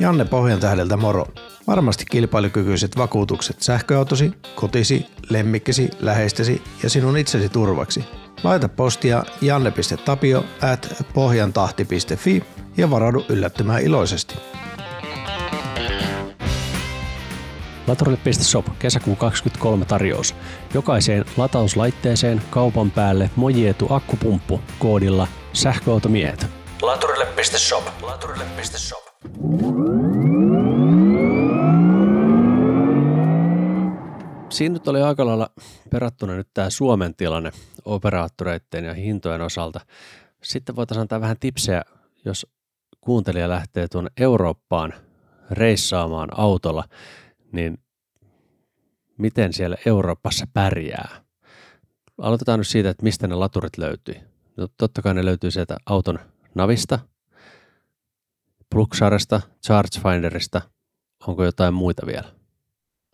[0.00, 1.26] Janne Pohjantähdeltä moro.
[1.66, 8.04] Varmasti kilpailukykyiset vakuutukset sähköautosi, kotisi, lemmikkisi, läheistesi ja sinun itsesi turvaksi.
[8.42, 12.44] Laita postia janne.tapio at pohjantahti.fi
[12.76, 14.34] ja varaudu yllättymään iloisesti.
[17.86, 20.34] Laturille.shop kesäkuun 23 tarjous.
[20.74, 26.46] Jokaiseen latauslaitteeseen kaupan päälle Mojietu akkupumppu koodilla sähköautomiehet.
[26.82, 27.84] Laturille.shop.
[28.02, 29.04] Laturille.shop.
[34.48, 35.50] Siinä nyt oli aika lailla
[35.90, 37.50] perattuna nyt tämä Suomen tilanne
[37.84, 39.80] operaattoreiden ja hintojen osalta.
[40.42, 41.82] Sitten voitaisiin antaa vähän tipsejä,
[42.24, 42.46] jos
[43.00, 44.94] kuuntelija lähtee tuonne Eurooppaan
[45.50, 46.84] reissaamaan autolla,
[47.54, 47.78] niin
[49.18, 51.24] miten siellä Euroopassa pärjää.
[52.18, 54.14] Aloitetaan nyt siitä, että mistä ne laturit löytyy.
[54.56, 56.18] No, totta kai ne löytyy sieltä auton
[56.54, 56.98] navista,
[58.70, 60.60] Pluxaresta, Chargefinderista.
[61.26, 62.32] Onko jotain muita vielä?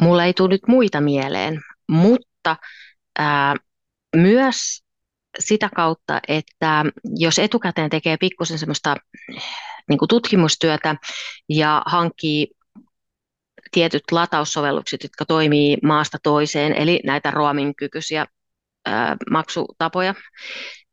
[0.03, 2.57] Mulla ei tule nyt muita mieleen, mutta
[3.19, 3.55] ää,
[4.17, 4.85] myös
[5.39, 8.97] sitä kautta, että jos etukäteen tekee pikkusen semmoista
[9.89, 10.97] niin tutkimustyötä
[11.49, 12.49] ja hankkii
[13.71, 18.27] tietyt lataussovellukset, jotka toimii maasta toiseen, eli näitä roaming-kykyisiä
[19.31, 20.15] maksutapoja,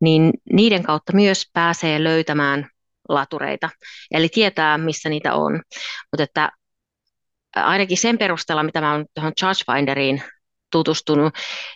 [0.01, 2.69] niin niiden kautta myös pääsee löytämään
[3.09, 3.69] latureita,
[4.11, 5.61] eli tietää, missä niitä on.
[6.11, 6.51] Mutta että
[7.55, 10.23] ainakin sen perusteella, mitä mä olen tuohon Chargefinderiin
[10.71, 11.33] tutustunut,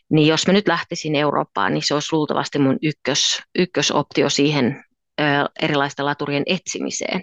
[0.09, 4.83] niin jos mä nyt lähtisin Eurooppaan, niin se olisi luultavasti mun ykkös, ykkösoptio siihen
[5.61, 7.21] erilaisten laturien etsimiseen.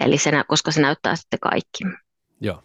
[0.00, 1.84] Eli se, koska se näyttää sitten kaikki.
[2.40, 2.62] Joo.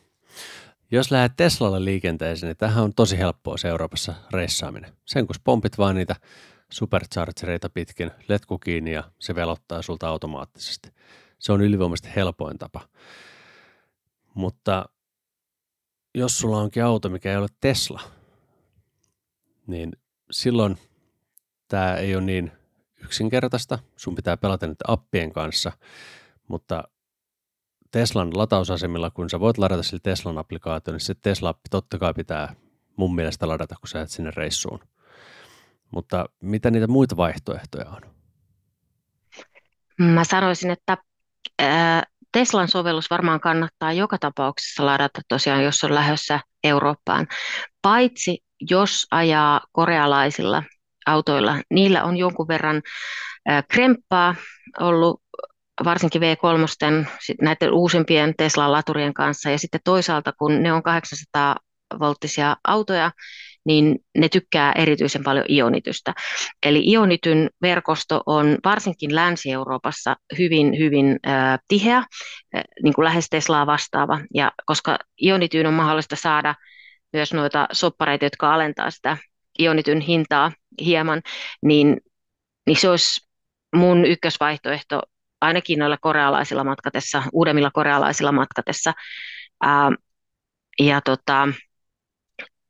[0.92, 4.94] Jos lähdet Teslalle liikenteeseen, niin tähän on tosi helppoa se Euroopassa reissaaminen.
[5.06, 6.16] Sen kun pompit vaan niitä
[6.70, 10.90] superchargereita pitkin, letku kiinni ja se velottaa sulta automaattisesti.
[11.40, 12.82] Se on ylivoimaisesti helpoin tapa.
[14.34, 14.86] Mutta
[16.16, 18.02] jos sulla onkin auto, mikä ei ole Tesla,
[19.68, 19.92] niin
[20.32, 20.78] silloin
[21.68, 22.52] tämä ei ole niin
[23.04, 23.80] yksinkertaista.
[23.96, 25.72] Sun pitää pelata niiden appien kanssa,
[26.48, 26.84] mutta
[27.94, 32.56] Teslan latausasemilla, kun sä voit ladata sille Teslan applikaatio, niin se Tesla-appi totta kai pitää
[32.96, 34.80] mun mielestä ladata, kun sä et sinne reissuun.
[35.92, 38.02] Mutta mitä niitä muita vaihtoehtoja on?
[40.00, 40.98] Mä sanoisin, että
[42.32, 47.28] Teslan sovellus varmaan kannattaa joka tapauksessa ladata tosiaan, jos on lähdössä Eurooppaan.
[47.82, 50.64] Paitsi jos ajaa korealaisilla
[51.06, 52.82] autoilla, niillä on jonkun verran
[53.68, 54.36] kremppaa
[54.80, 55.23] ollut
[55.84, 57.06] varsinkin V3
[57.42, 61.56] näiden uusimpien Tesla-laturien kanssa ja sitten toisaalta kun ne on 800
[62.00, 63.12] volttisia autoja,
[63.66, 66.14] niin ne tykkää erityisen paljon ionitystä.
[66.66, 72.06] Eli ionityn verkosto on varsinkin Länsi-Euroopassa hyvin, hyvin äh, tiheä, äh,
[72.84, 76.56] niin kuin lähes Teslaa vastaava, ja koska ionityyn on mahdollista saada
[77.14, 79.18] myös noita soppareita, jotka alentaa sitä
[79.60, 81.22] ionityn hintaa hieman,
[81.62, 81.98] niin,
[82.68, 83.28] niin se olisi
[83.76, 85.02] mun ykkösvaihtoehto
[85.44, 88.94] ainakin noilla korealaisilla matkatessa, uudemmilla korealaisilla matkatessa.
[89.62, 89.92] Ää,
[90.80, 91.48] ja tota,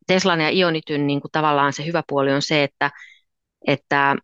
[0.08, 2.92] Teslan ja Ionityn niin kuin tavallaan se hyvä puoli on se, että,
[3.68, 4.16] että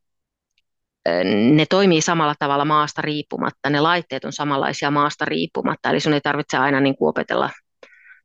[1.56, 6.22] ne toimii samalla tavalla maasta riippumatta, ne laitteet on samanlaisia maasta riippumatta, eli sun ei
[6.22, 7.50] tarvitse aina niin kuin opetella,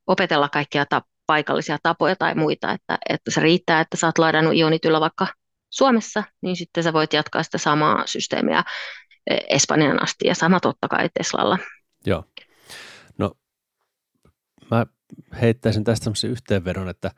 [0.07, 4.55] opetella kaikkia ta- paikallisia tapoja tai muita, että, että se riittää, että sä oot ladannut
[4.55, 5.27] Ionityllä vaikka
[5.71, 8.63] Suomessa, niin sitten sä voit jatkaa sitä samaa systeemiä
[9.27, 11.59] Espanjan asti ja sama totta kai Teslalla.
[12.07, 12.25] Joo.
[13.19, 13.33] No
[14.71, 14.87] mä
[15.41, 17.11] heittäisin tästä sellaisen yhteenvedon, että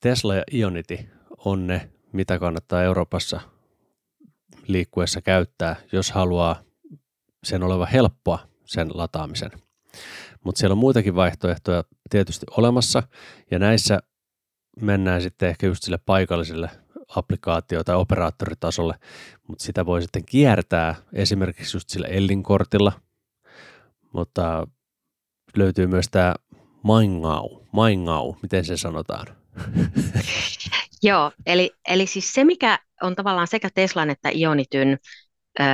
[0.00, 0.98] Tesla ja Ionity
[1.38, 3.40] on ne, mitä kannattaa Euroopassa
[4.66, 6.62] liikkuessa käyttää, jos haluaa
[7.44, 9.50] sen oleva helppoa sen lataamisen.
[10.44, 13.02] Mutta siellä on muitakin vaihtoehtoja tietysti olemassa,
[13.50, 13.98] ja näissä
[14.80, 16.70] mennään sitten ehkä just sille paikalliselle
[17.16, 18.94] applikaatio- tai operaattoritasolle,
[19.48, 22.92] mutta sitä voi sitten kiertää esimerkiksi just sillä Ellinkortilla,
[24.12, 24.66] mutta
[25.56, 26.34] löytyy myös tämä
[26.82, 29.26] Maingau, Maingau, miten se sanotaan?
[31.02, 34.98] Joo, eli, eli siis se, mikä on tavallaan sekä Teslan että Ionityn
[35.60, 35.64] ö,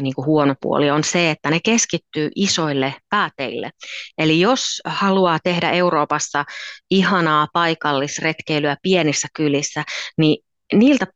[0.00, 3.70] niin kuin huono puoli on se, että ne keskittyy isoille pääteille.
[4.18, 6.44] Eli jos haluaa tehdä Euroopassa
[6.90, 9.84] ihanaa paikallisretkeilyä pienissä kylissä,
[10.18, 11.06] niin niiltä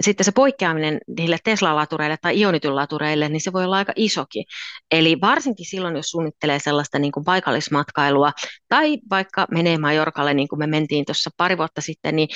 [0.00, 4.44] sitten se poikkeaminen niille Tesla-latureille tai Ionityn-latureille, niin se voi olla aika isokin.
[4.90, 8.32] Eli varsinkin silloin, jos suunnittelee sellaista niin kuin paikallismatkailua
[8.68, 12.28] tai vaikka menee Majorkalle, niin kuin me mentiin tuossa pari vuotta sitten, niin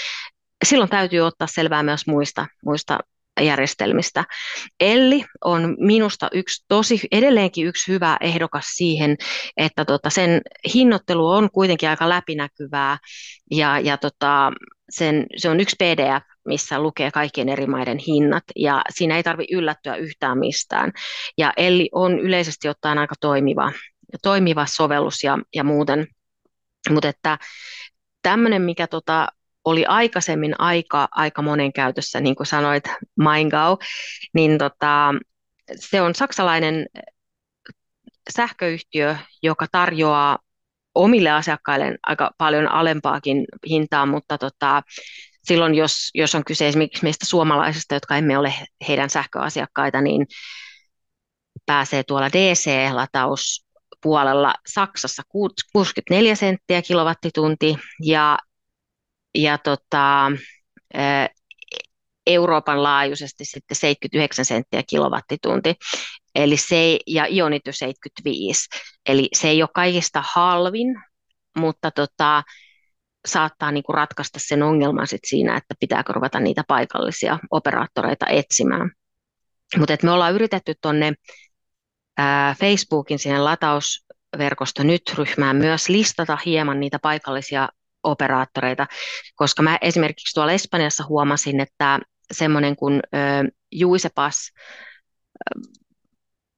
[0.64, 2.98] silloin täytyy ottaa selvää myös muista, muista
[3.40, 4.24] järjestelmistä.
[4.80, 9.16] Elli on minusta yksi tosi, edelleenkin yksi hyvä ehdokas siihen,
[9.56, 10.40] että tota sen
[10.74, 12.98] hinnoittelu on kuitenkin aika läpinäkyvää
[13.50, 14.52] ja, ja tota,
[14.90, 19.54] sen, se on yksi PDF, missä lukee kaikkien eri maiden hinnat ja siinä ei tarvitse
[19.54, 20.92] yllättyä yhtään mistään.
[21.38, 23.72] Ja Elli on yleisesti ottaen aika toimiva,
[24.22, 26.06] toimiva sovellus ja, ja muuten,
[26.90, 27.38] mutta että
[28.22, 29.28] tämmöinen, mikä tota,
[29.64, 32.84] oli aikaisemmin aika, aika monen käytössä, niin kuin sanoit,
[33.20, 33.76] Maingau,
[34.34, 35.14] niin tota,
[35.74, 36.86] se on saksalainen
[38.30, 40.38] sähköyhtiö, joka tarjoaa
[40.94, 44.82] omille asiakkaille aika paljon alempaakin hintaa, mutta tota,
[45.44, 48.54] silloin jos, jos on kyse esimerkiksi meistä suomalaisista, jotka emme ole
[48.88, 50.26] heidän sähköasiakkaita, niin
[51.66, 55.22] pääsee tuolla DC-latauspuolella Saksassa
[55.72, 58.38] 64 senttiä kilowattitunti ja
[59.34, 60.32] ja tota,
[62.26, 65.74] Euroopan laajuisesti sitten 79 senttiä kilowattitunti,
[66.34, 68.68] eli se, ja ionity 75.
[69.06, 70.86] Eli se ei ole kaikista halvin,
[71.58, 72.42] mutta tota,
[73.26, 78.90] saattaa niinku ratkaista sen ongelman sit siinä, että pitääkö ruveta niitä paikallisia operaattoreita etsimään.
[79.78, 81.12] Mutta me ollaan yritetty tuonne
[82.60, 87.68] Facebookin sinne latausverkosto nyt-ryhmään myös listata hieman niitä paikallisia
[88.02, 88.86] operaattoreita,
[89.34, 91.98] koska mä esimerkiksi tuolla Espanjassa huomasin, että
[92.32, 93.00] semmoinen kuin
[93.72, 94.52] Juisepas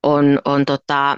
[0.03, 1.17] on, on tota,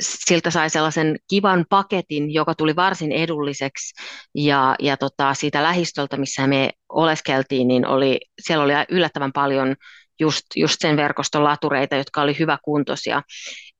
[0.00, 3.94] siltä sai sellaisen kivan paketin, joka tuli varsin edulliseksi
[4.34, 9.76] ja, ja tota, siitä lähistöltä, missä me oleskeltiin, niin oli, siellä oli yllättävän paljon
[10.20, 13.22] just, just sen verkoston latureita, jotka oli hyväkuntoisia.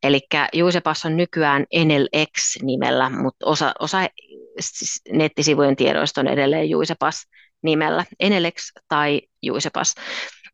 [0.03, 0.21] Eli
[0.53, 3.99] Juisepas on nykyään NLX-nimellä, mutta osa, osa
[5.13, 7.23] nettisivujen tiedoista on edelleen Juisepas
[7.63, 9.95] nimellä, NLX tai Juisepas.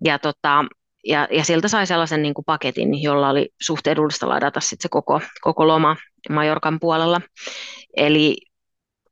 [0.04, 0.64] Ja, tota,
[1.04, 4.88] ja, ja siltä sai sellaisen niin kuin paketin, jolla oli suht edullista ladata sit se
[4.88, 5.96] koko, koko loma
[6.30, 7.20] Majorkan puolella.
[7.96, 8.36] Eli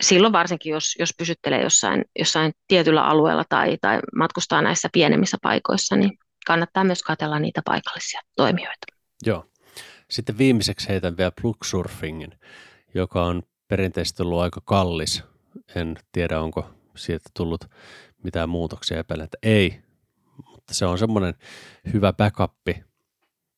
[0.03, 5.97] silloin varsinkin, jos, jos pysyttelee jossain, jossain tietyllä alueella tai, tai matkustaa näissä pienemmissä paikoissa,
[5.97, 8.87] niin kannattaa myös katella niitä paikallisia toimijoita.
[9.26, 9.45] Joo.
[10.11, 12.39] Sitten viimeiseksi heitän vielä Plugsurfingin,
[12.95, 15.22] joka on perinteisesti ollut aika kallis.
[15.74, 17.64] En tiedä, onko siitä tullut
[18.22, 19.80] mitään muutoksia epäilen, että ei,
[20.66, 21.34] mutta se on semmoinen
[21.92, 22.52] hyvä backup,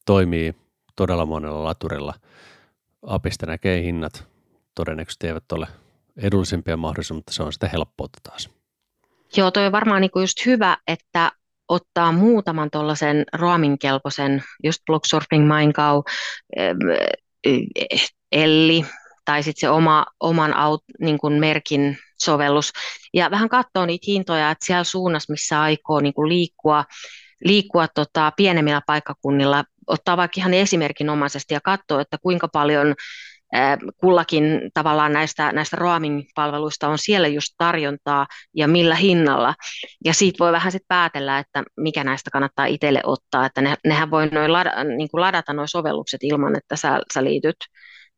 [0.06, 0.54] toimii
[0.96, 2.14] todella monella laturilla.
[3.06, 4.26] Apista näkee hinnat,
[4.74, 5.66] todennäköisesti eivät ole
[6.16, 8.50] edullisimpia mahdollisia, mutta se on sitä helppoutta taas.
[9.36, 11.32] Joo, toi on varmaan niinku just hyvä, että
[11.68, 16.02] ottaa muutaman tuollaisen roaminkelpoisen, just Blocksurfing, Mindcow,
[18.32, 18.86] Elli,
[19.28, 22.72] tai sitten se oma, oman aut, niin kuin merkin sovellus,
[23.14, 26.84] ja vähän katsoa niitä hintoja, että siellä suunnassa, missä aikoo niin kuin liikkua,
[27.44, 32.94] liikkua tota, pienemmillä paikkakunnilla, ottaa vaikka ihan esimerkinomaisesti ja katsoa, että kuinka paljon
[34.00, 39.54] kullakin tavallaan näistä, näistä roaming-palveluista on siellä just tarjontaa ja millä hinnalla.
[40.04, 44.10] Ja siitä voi vähän sitten päätellä, että mikä näistä kannattaa itselle ottaa, että ne, nehän
[44.10, 47.56] voi noin lada, niin ladata nuo sovellukset ilman, että sä, sä liityt,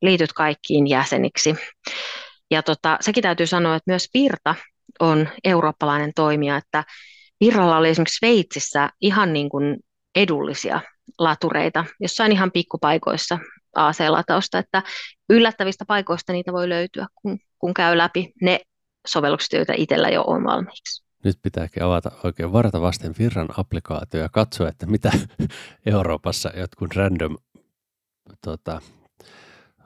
[0.02, 1.54] liityt kaikkiin jäseniksi.
[2.50, 4.54] Ja tota, sekin täytyy sanoa, että myös Virta
[5.00, 6.84] on eurooppalainen toimija, että
[7.40, 9.76] Virralla oli esimerkiksi Sveitsissä ihan niin kuin
[10.14, 10.80] edullisia
[11.18, 13.38] latureita, jossain ihan pikkupaikoissa
[13.74, 14.82] AC-latausta, että
[15.30, 18.60] yllättävistä paikoista niitä voi löytyä, kun, kun käy läpi ne
[19.06, 21.04] sovellukset, joita itsellä jo on valmiiksi.
[21.24, 25.12] Nyt pitääkin avata oikein varta vasten Virran applikaatio ja katsoa, että mitä
[25.86, 27.36] Euroopassa jotkut random
[28.44, 28.80] tota,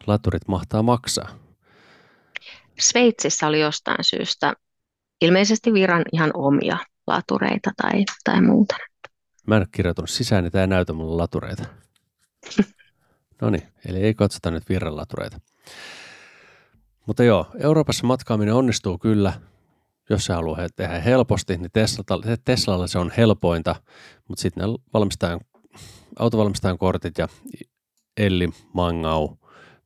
[0.07, 1.29] laturit mahtaa maksaa.
[2.81, 4.55] Sveitsissä oli jostain syystä
[5.21, 8.77] ilmeisesti Viran ihan omia latureita tai, tai muuta.
[9.47, 11.65] Mä en ole kirjoitunut sisään, niin tämä ei näytä mulle latureita.
[13.43, 15.41] No niin, eli ei katsota nyt virran latureita.
[17.07, 19.33] Mutta joo, Euroopassa matkaaminen onnistuu kyllä,
[20.11, 23.77] jos se haluaa tehdä helposti, niin Teslalla, Teslalla se on helpointa,
[24.29, 25.41] mutta sitten ne valmistajan,
[26.19, 27.29] autovalmistajan kortit ja
[28.17, 29.37] Elli, Mangau,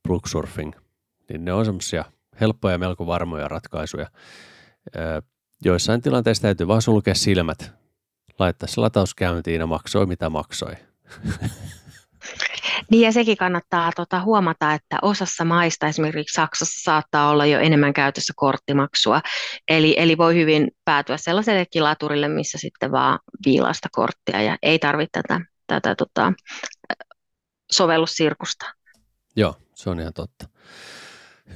[0.08, 0.72] Brooksurfing,
[1.28, 2.04] niin ne on semmoisia
[2.40, 4.06] helppoja ja melko varmoja ratkaisuja.
[5.64, 7.72] Joissain tilanteissa täytyy vaan sulkea silmät,
[8.38, 10.72] laittaa se lataus käyntiin ja maksoi mitä maksoi.
[12.90, 17.92] Niin ja sekin kannattaa tota, huomata, että osassa maista, esimerkiksi Saksassa, saattaa olla jo enemmän
[17.92, 19.20] käytössä korttimaksua.
[19.68, 25.22] Eli, eli voi hyvin päätyä sellaisellekin laturille, missä sitten vaan viilasta korttia ja ei tarvitse
[25.22, 26.32] tätä, tätä tota,
[27.70, 28.66] sovellussirkusta.
[29.36, 30.48] Joo, se on ihan totta.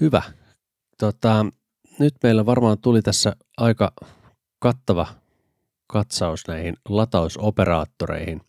[0.00, 0.22] Hyvä.
[0.98, 1.46] Tota,
[1.98, 3.92] nyt meillä varmaan tuli tässä aika
[4.58, 5.06] kattava
[5.86, 8.40] katsaus näihin latausoperaattoreihin.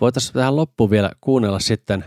[0.00, 2.04] Voitaisiin tähän loppuun vielä kuunnella sitten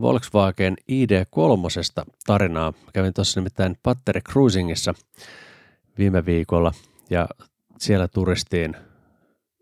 [0.00, 2.72] Volkswagen ID3 tarinaa.
[2.92, 4.94] Kävin tuossa nimittäin Patteri Cruisingissa
[5.98, 6.72] viime viikolla
[7.10, 7.28] ja
[7.78, 8.76] siellä turistiin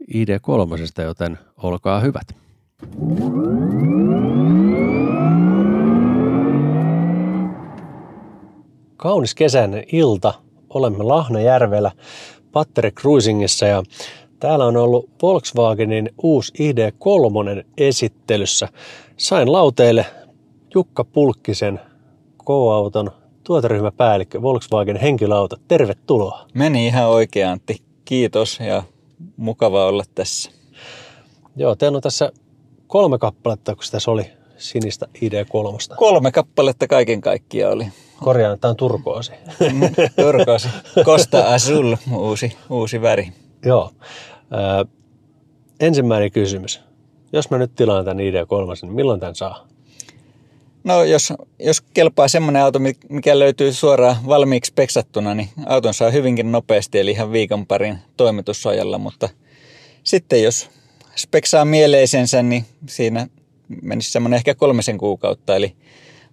[0.02, 2.36] ID3, joten olkaa hyvät.
[9.00, 10.34] Kaunis kesäinen ilta.
[10.70, 11.90] Olemme Lahnajärvellä
[12.52, 13.82] Patteri Cruisingissa ja
[14.38, 18.68] täällä on ollut Volkswagenin uusi ID3 esittelyssä.
[19.16, 20.06] Sain lauteille
[20.74, 21.80] Jukka Pulkkisen
[22.44, 23.10] K-auton
[23.44, 25.56] tuoteryhmäpäällikkö Volkswagen henkilöauto.
[25.68, 26.46] Tervetuloa.
[26.54, 27.82] Meni ihan oikein Antti.
[28.04, 28.82] Kiitos ja
[29.36, 30.50] mukava olla tässä.
[31.56, 32.32] Joo, teillä on tässä
[32.86, 35.96] kolme kappaletta, kun tässä oli sinistä ID3.
[35.96, 37.86] Kolme kappaletta kaiken kaikkiaan oli.
[38.24, 39.32] Korjaan, tämä on turkoosi.
[39.60, 39.80] Mm,
[40.24, 40.68] turkoosi.
[41.04, 43.32] Costa Azul, uusi, uusi väri.
[43.64, 43.92] Joo.
[44.82, 44.86] Ö,
[45.80, 46.80] ensimmäinen kysymys.
[47.32, 49.68] Jos mä nyt tilaan tämän ID3, niin milloin tämän saa?
[50.84, 56.52] No jos, jos kelpaa semmoinen auto, mikä löytyy suoraan valmiiksi peksattuna, niin auton saa hyvinkin
[56.52, 59.28] nopeasti, eli ihan viikon parin toimitusajalla, mutta
[60.02, 60.70] sitten jos
[61.16, 63.26] speksaa mieleisensä, niin siinä
[63.82, 65.76] menisi semmoinen ehkä kolmisen kuukautta, eli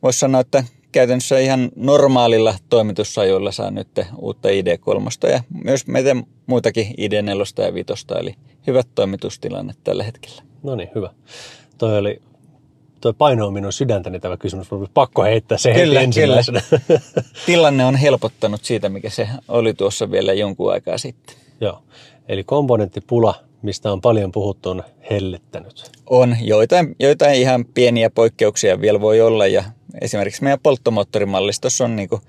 [0.04, 6.16] voisi sanoa, että käytännössä ihan normaalilla toimitussajoilla saa nyt uutta ID3 ja myös meitä
[6.46, 8.36] muitakin ID4 ja 5, eli
[8.68, 10.42] hyvät toimitustilanne tällä hetkellä.
[10.64, 11.10] No niin, hyvä.
[11.78, 12.22] Toi oli
[13.02, 16.62] tuo paino on minun sydäntäni tämä kysymys, mutta pakko heittää se kyllä, ensimmäisenä.
[16.70, 17.02] Kyllä.
[17.46, 21.36] Tilanne on helpottanut siitä, mikä se oli tuossa vielä jonkun aikaa sitten.
[21.62, 21.84] Joo,
[22.28, 25.92] eli komponenttipula, mistä on paljon puhuttu, on hellittänyt.
[26.10, 29.64] On, joitain, joitain ihan pieniä poikkeuksia vielä voi olla ja
[30.02, 32.22] esimerkiksi meidän polttomoottorimallistossa on, niin kuin,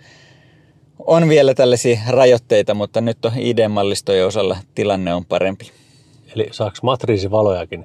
[0.99, 5.71] on vielä tällaisia rajoitteita, mutta nyt on ID-mallistojen osalla tilanne on parempi.
[6.35, 7.85] Eli saako matriisivalojakin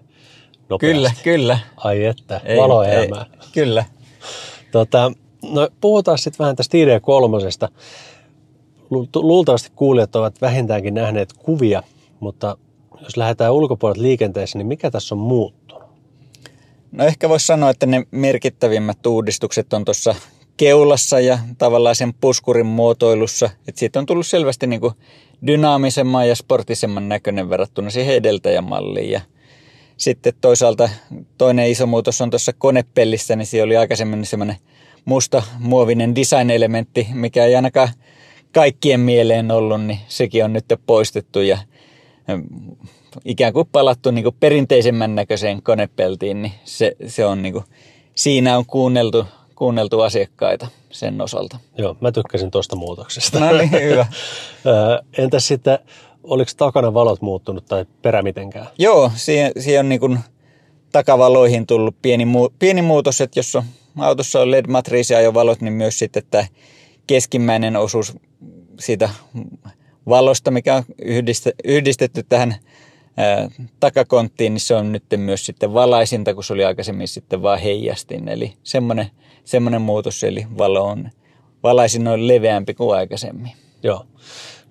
[0.70, 0.94] nopeasti.
[0.94, 1.60] Kyllä, kyllä.
[1.78, 3.26] Ai että, valoelämää.
[3.34, 3.86] Ei, kyllä.
[4.72, 5.12] Tota,
[5.52, 7.70] no, puhutaan sitten vähän tästä ID3.
[9.16, 11.84] Luultavasti kuulijat ovat vähintäänkin nähneet kuvia,
[12.20, 12.58] mutta
[13.02, 15.84] jos lähdetään ulkopuolelta liikenteeseen, niin mikä tässä on muuttunut?
[16.92, 20.16] No ehkä voisi sanoa, että ne merkittävimmät uudistukset on tuossa
[20.58, 23.50] keulassa ja tavallaan sen puskurin muotoilussa.
[23.68, 24.82] Että siitä on tullut selvästi niin
[25.48, 29.12] dynaamisemman ja sportisemman näköinen verrattuna siihen edeltäjämalliin.
[29.12, 29.22] Ja
[29.98, 30.90] sitten toisaalta
[31.38, 34.58] toinen iso muutos on tuossa konepellissä, niin siellä oli aikaisemmin semmoinen
[35.06, 37.90] musta muovinen design-elementti, mikä ei ainakaan
[38.52, 41.58] kaikkien mieleen ollut, niin sekin on nyt poistettu ja
[43.26, 47.66] ikään kuin palattu niin kuin perinteisemmän näköiseen konepeltiin, niin se, se on niin kuin,
[48.16, 51.58] siinä on kuunneltu, kuunneltu asiakkaita sen osalta.
[51.78, 53.40] Joo, mä tykkäsin tuosta muutoksesta.
[53.40, 54.06] No niin, hyvä.
[55.18, 55.80] Entäs sitten
[56.24, 58.68] oliko takana valot muuttunut tai perä mitenkään?
[58.78, 60.20] Joo, siihen, siihen on niin kuin
[60.92, 62.26] takavaloihin tullut pieni,
[62.60, 63.64] pieni muutos, että jos on,
[63.98, 66.46] autossa on LED-matriisiajovalot, niin myös sitten tämä
[67.08, 68.14] keskimmäinen osuus
[68.80, 69.10] siitä
[70.10, 70.84] valosta, mikä on
[71.64, 72.56] yhdistetty, tähän
[73.18, 73.50] ää,
[73.80, 78.28] takakonttiin, niin se on nyt myös sitten valaisinta, kun se oli aikaisemmin sitten vaan heijastin.
[78.28, 79.08] Eli semmoinen,
[79.44, 81.10] semmoinen muutos, eli valo on
[81.64, 83.52] valaisin on leveämpi kuin aikaisemmin.
[83.84, 84.06] Joo.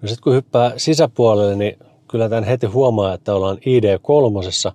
[0.03, 1.78] No sitten kun hyppää sisäpuolelle, niin
[2.11, 4.72] kyllä tämän heti huomaa, että ollaan ID3,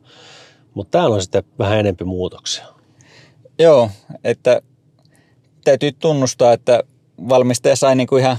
[0.73, 2.65] mutta täällä on sitten vähän enempi muutoksia.
[3.59, 3.89] Joo,
[4.23, 4.61] että
[5.63, 6.83] täytyy tunnustaa, että
[7.29, 8.37] valmistaja sai niinku ihan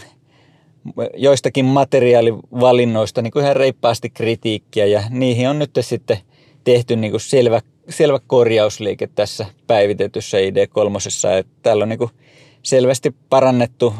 [1.16, 6.18] joistakin materiaalivalinnoista niinku ihan reippaasti kritiikkiä ja niihin on nyt sitten
[6.64, 11.44] tehty niinku selvä, selvä korjausliike tässä päivitetyssä ID3.
[11.62, 12.10] Täällä on niinku
[12.62, 13.94] selvästi parannettu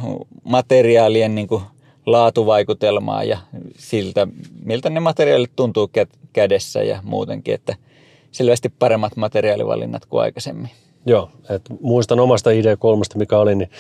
[0.45, 1.62] materiaalien niinku
[2.07, 3.39] laatuvaikutelmaa ja
[3.79, 4.29] siltä,
[4.64, 5.91] miltä ne materiaalit tuntuu
[6.33, 7.76] kädessä ja muutenkin, että
[8.31, 10.70] selvästi paremmat materiaalivalinnat kuin aikaisemmin.
[11.09, 13.71] Joo, et muistan omasta ID3, mikä oli, niin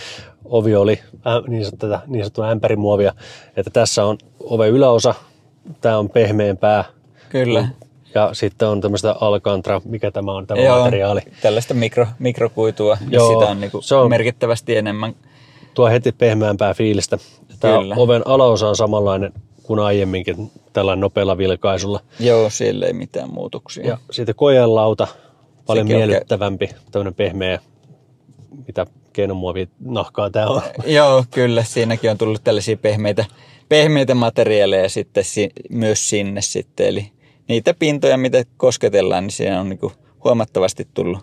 [0.44, 3.12] ovi oli ä, niin, sanottua, niin sanottua ämpärimuovia,
[3.56, 5.14] että tässä on ove yläosa,
[5.80, 6.84] tämä on pehmeämpää.
[7.28, 7.68] Kyllä.
[8.14, 11.20] Ja sitten on tämmöistä alcantara, mikä tämä on tämä Joo, materiaali.
[11.42, 15.14] Tällaista mikro, mikrokuitua, Joo, sitä on, niin kuin se on- merkittävästi enemmän.
[15.74, 17.18] Tuo heti pehmeämpää fiilistä.
[17.60, 17.94] Tämä Kyllä.
[17.98, 22.00] oven alaosa on samanlainen kuin aiemminkin tällä nopealla vilkaisulla.
[22.20, 23.86] Joo, siellä ei mitään muutoksia.
[23.86, 25.06] Ja sitten kojelauta,
[25.68, 27.58] paljon Sekin miellyttävämpi, tämmöinen pehmeä,
[28.66, 30.62] mitä keinomuovi nahkaa tämä on.
[30.86, 31.64] Joo, kyllä.
[31.64, 33.24] Siinäkin on tullut tällaisia pehmeitä,
[33.68, 36.86] pehmeitä materiaaleja sitten si- myös sinne sitten.
[36.86, 37.12] Eli
[37.48, 39.92] niitä pintoja, mitä kosketellaan, niin siinä on niin
[40.24, 41.18] huomattavasti tullut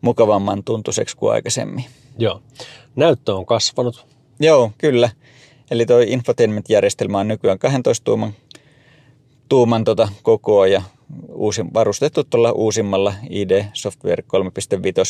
[0.00, 1.84] mukavamman tuntuiseksi kuin aikaisemmin.
[2.18, 2.42] Joo.
[2.96, 4.06] Näyttö on kasvanut.
[4.40, 5.10] Joo, kyllä.
[5.70, 8.34] Eli tuo infotainment-järjestelmä on nykyään 12 tuuman,
[9.48, 10.82] tuuman tota kokoa ja
[11.28, 14.24] uusi, varustettu tuolla uusimmalla ID Software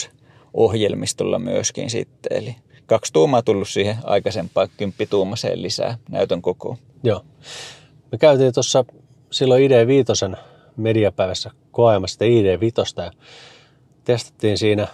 [0.07, 0.11] 3.5
[0.55, 2.39] ohjelmistolla myöskin sitten.
[2.39, 2.57] Eli
[2.87, 6.77] kaksi tuumaa tullut siihen aikaisempaan kymppituumaseen lisää näytön kokoon.
[7.03, 7.25] Joo.
[8.13, 8.85] Me käytiin tuossa
[9.31, 10.37] silloin ID5
[10.77, 13.11] mediapäivässä koeamassa sitä ID5 ja
[14.05, 14.89] testattiin siinä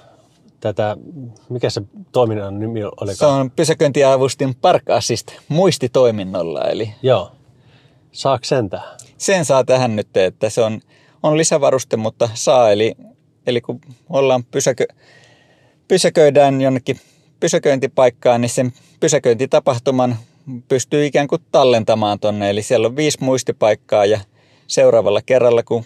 [0.60, 0.96] tätä,
[1.48, 1.82] mikä se
[2.12, 3.14] toiminnan nimi oli?
[3.14, 7.32] Se on pysäköintiavustin Park Assist muistitoiminnolla, eli Joo.
[8.12, 8.98] Saako sen tähän?
[9.18, 10.80] Sen saa tähän nyt, että se on,
[11.22, 12.70] on lisävaruste, mutta saa.
[12.70, 12.94] Eli,
[13.46, 14.86] eli kun ollaan pysäkö,
[15.88, 17.00] pysäköidään jonnekin
[17.40, 20.16] pysäköintipaikkaan, niin sen pysäköintitapahtuman
[20.68, 22.50] pystyy ikään kuin tallentamaan tonne.
[22.50, 24.20] Eli siellä on viisi muistipaikkaa ja
[24.66, 25.84] seuraavalla kerralla, kun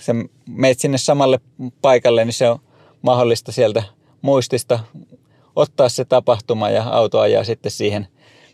[0.00, 0.14] sä
[0.46, 1.40] meet sinne samalle
[1.82, 2.58] paikalle, niin se on
[3.02, 3.82] mahdollista sieltä
[4.22, 4.80] muistista
[5.56, 8.08] ottaa se tapahtuma ja auto ajaa sitten siihen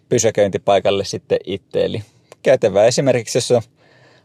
[0.09, 1.85] pysäköintipaikalle sitten itse.
[1.85, 2.03] Eli
[2.43, 3.63] käytävää esimerkiksi, jos on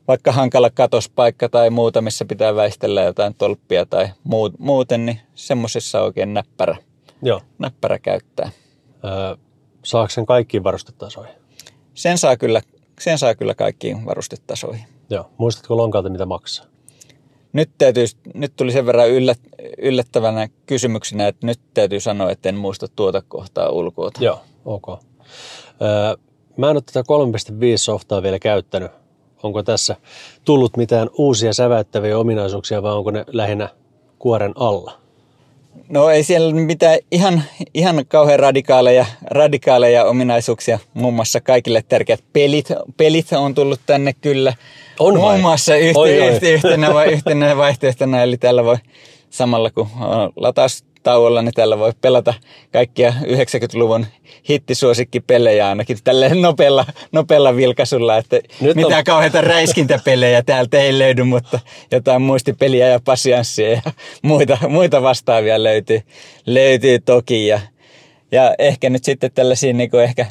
[0.07, 5.99] vaikka hankala katospaikka tai muuta, missä pitää väistellä jotain tolppia tai muut- muuten, niin semmoisessa
[5.99, 6.75] on oikein näppärä,
[7.21, 7.41] Joo.
[7.59, 8.51] näppärä käyttää.
[9.05, 9.35] Öö,
[9.83, 11.35] saako sen kaikkiin varustetasoihin?
[11.93, 12.61] Sen saa kyllä,
[12.99, 14.85] sen saa kyllä kaikkiin varustetasoihin.
[15.09, 15.29] Joo.
[15.37, 16.65] Muistatko lonkalta, mitä maksaa?
[17.53, 19.39] Nyt, täytyy, nyt tuli sen verran yllät,
[19.77, 24.11] yllättävänä kysymyksenä, että nyt täytyy sanoa, että en muista tuota kohtaa ulkoa.
[24.19, 24.89] Joo, ok.
[24.89, 24.97] Öö,
[26.57, 28.91] mä en ole tätä 3.5 softaa vielä käyttänyt.
[29.43, 29.95] Onko tässä
[30.45, 33.69] tullut mitään uusia säväyttäviä ominaisuuksia vai onko ne lähinnä
[34.19, 35.01] kuoren alla?
[35.89, 40.79] No ei siellä mitään ihan, ihan kauhean radikaaleja, radikaaleja ominaisuuksia.
[40.93, 42.67] Muun muassa kaikille tärkeät pelit,
[42.97, 44.53] pelit on tullut tänne kyllä.
[44.99, 45.39] On Muun vai?
[45.39, 48.77] muassa yhtenä, vai- yhtenä vaihtoehtona, eli tällä voi
[49.29, 50.31] samalla kun on
[51.01, 52.33] lataustauolla, niin tällä voi pelata
[52.73, 54.05] kaikkia 90-luvun
[54.49, 60.99] hittisuosikkipelejä ainakin tällä nopealla, nopealla vilkaisulla, että Nyt Nyt on- mitään kauheita räiskintäpelejä täältä ei
[60.99, 61.59] löydy, mutta
[61.91, 63.81] jotain muistipeliä ja pasianssia ja
[64.21, 66.01] muita, muita vastaavia löytyy,
[66.45, 67.47] löytyy toki.
[67.47, 67.59] Ja,
[68.31, 70.25] ja ehkä nyt sitten tällaisia niin kuin ehkä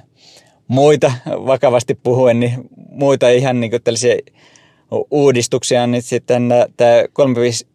[0.68, 4.14] muita, vakavasti puhuen, niin muita ihan niin kuin tällaisia
[5.10, 7.04] uudistuksia, niin sitten tämä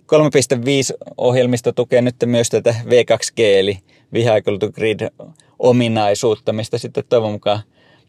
[0.05, 3.79] 3.5-ohjelmisto tukee nyt myös tätä V2G, eli
[4.13, 7.59] Vehicle to Grid-ominaisuutta, mistä sitten toivon mukaan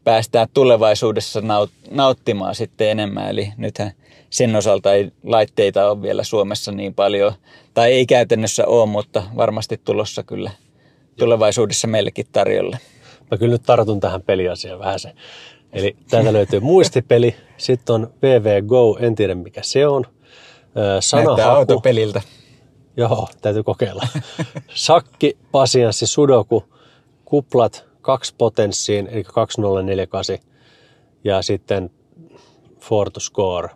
[0.05, 3.29] päästään tulevaisuudessa naut- nauttimaan sitten enemmän.
[3.29, 3.93] Eli nythän
[4.31, 7.33] sen osalta ei laitteita ole vielä Suomessa niin paljon,
[7.75, 10.51] tai ei käytännössä ole, mutta varmasti tulossa kyllä
[11.19, 12.79] tulevaisuudessa meillekin tarjolle.
[13.31, 15.13] Mä kyllä nyt tartun tähän peliasiaan vähän se.
[15.73, 20.05] Eli täältä löytyy muistipeli, sitten on VV Go, en tiedä mikä se on.
[20.77, 22.23] Öö, Näyttää Sanahaku, autopeliltä.
[22.97, 24.03] joo, täytyy kokeilla.
[24.75, 26.65] Sakki, pasianssi, sudoku,
[27.25, 30.39] kuplat, kaksi potenssiin, eli 2048.
[31.25, 31.91] Ja sitten
[32.81, 33.69] for to score.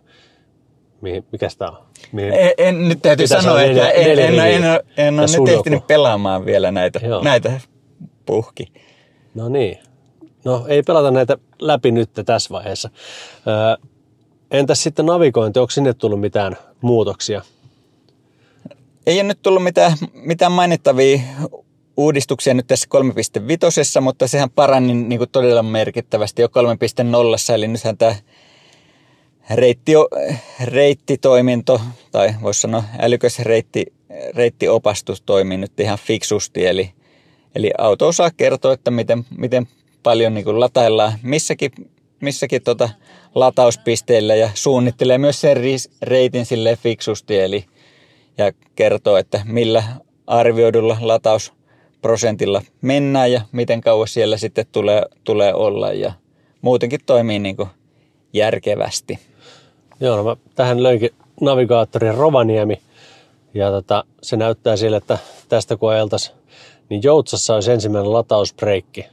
[1.01, 1.77] Mihin, mikä tämä on?
[2.11, 2.33] Mihin?
[2.33, 4.63] En, en, nyt täytyy sanoa, olla että en, en, en, en,
[4.97, 7.23] en ole nyt ehtinyt pelaamaan vielä näitä, Joo.
[7.23, 7.61] näitä
[8.25, 8.67] puhki.
[9.35, 9.79] No niin.
[10.45, 12.89] No ei pelata näitä läpi nyt tässä vaiheessa.
[13.47, 13.87] Öö,
[14.51, 17.41] entäs sitten navigointi, onko sinne tullut mitään muutoksia?
[19.05, 21.19] Ei ole nyt tullut mitään, mitään mainittavia
[21.97, 22.87] uudistuksia nyt tässä
[23.95, 28.15] 3.5, mutta sehän parani niin kuin todella merkittävästi jo 3.0, eli nythän tämä
[29.55, 29.91] reitti,
[30.63, 31.81] reittitoiminto,
[32.11, 33.85] tai voisi sanoa älykäs reitti,
[34.35, 36.91] reittiopastus toimii nyt ihan fiksusti, eli,
[37.55, 39.67] eli auto osaa kertoa, että miten, miten
[40.03, 41.71] paljon niin kuin lataillaan missäkin,
[42.21, 42.89] missäkin tota
[43.35, 45.57] latauspisteillä ja suunnittelee myös sen
[46.01, 47.65] reitin sille fiksusti, eli
[48.37, 49.83] ja kertoo, että millä
[50.27, 56.13] arvioidulla latausprosentilla mennään ja miten kauan siellä sitten tulee, tulee olla ja
[56.61, 57.69] muutenkin toimii niin kuin
[58.33, 59.19] järkevästi.
[59.99, 61.09] Joo, no mä tähän löinkin
[61.41, 62.81] navigaattorin Rovaniemi.
[63.53, 65.17] Ja tota, se näyttää sille, että
[65.49, 66.37] tästä kun ajeltaisiin,
[66.89, 69.05] niin Joutsassa olisi ensimmäinen latausbreikki.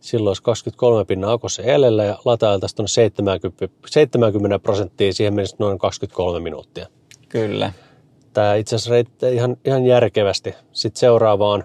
[0.00, 5.78] Silloin olisi 23 pinnan akussa jäljellä ja latailtaisiin tuonne 70, 70 prosenttia, siihen menisi noin
[5.78, 6.86] 23 minuuttia.
[7.28, 7.72] Kyllä.
[8.32, 10.54] Tämä itse asiassa ihan, ihan järkevästi.
[10.72, 11.64] Sitten seuraavaan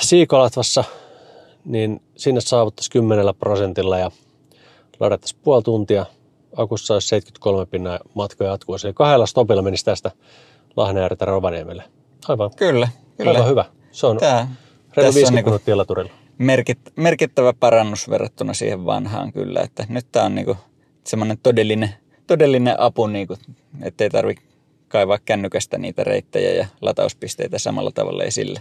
[0.00, 0.84] Siikolatvassa,
[1.64, 4.10] niin sinne saavuttaisiin 10 prosentilla ja
[5.00, 6.06] ladattaisiin puoli tuntia.
[6.56, 8.76] Akussa olisi 73 pinnan matka jatkuu.
[8.84, 10.10] Eli kahdella stopilla menisi tästä
[10.76, 11.84] Lahnajärjeltä Rovaniemelle.
[12.28, 13.30] Aivan, Kyllä, kyllä.
[13.30, 13.64] aivan hyvä.
[13.92, 14.48] Se on Tää,
[14.96, 16.23] reilu tässä 50 on niinku minuuttia laturilla.
[16.38, 20.56] Merkit, merkittävä parannus verrattuna siihen vanhaan kyllä, että nyt tämä on niinku
[21.04, 21.90] semmoinen todellinen,
[22.26, 23.36] todellinen apu, niinku,
[23.82, 24.34] ettei tarvi
[24.88, 28.60] kaivaa kännykästä niitä reittejä ja latauspisteitä samalla tavalla esille.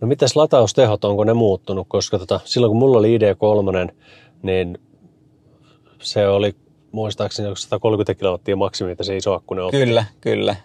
[0.00, 1.86] No mitäs lataustehot, onko ne muuttunut?
[1.88, 3.92] Koska tota, silloin kun mulla oli ID3,
[4.42, 4.78] niin
[5.98, 6.54] se oli
[6.92, 9.76] muistaakseni onko 130 kilowattia maksimi, mitä se iso akku ne otti.
[9.76, 10.56] Kyllä, kyllä.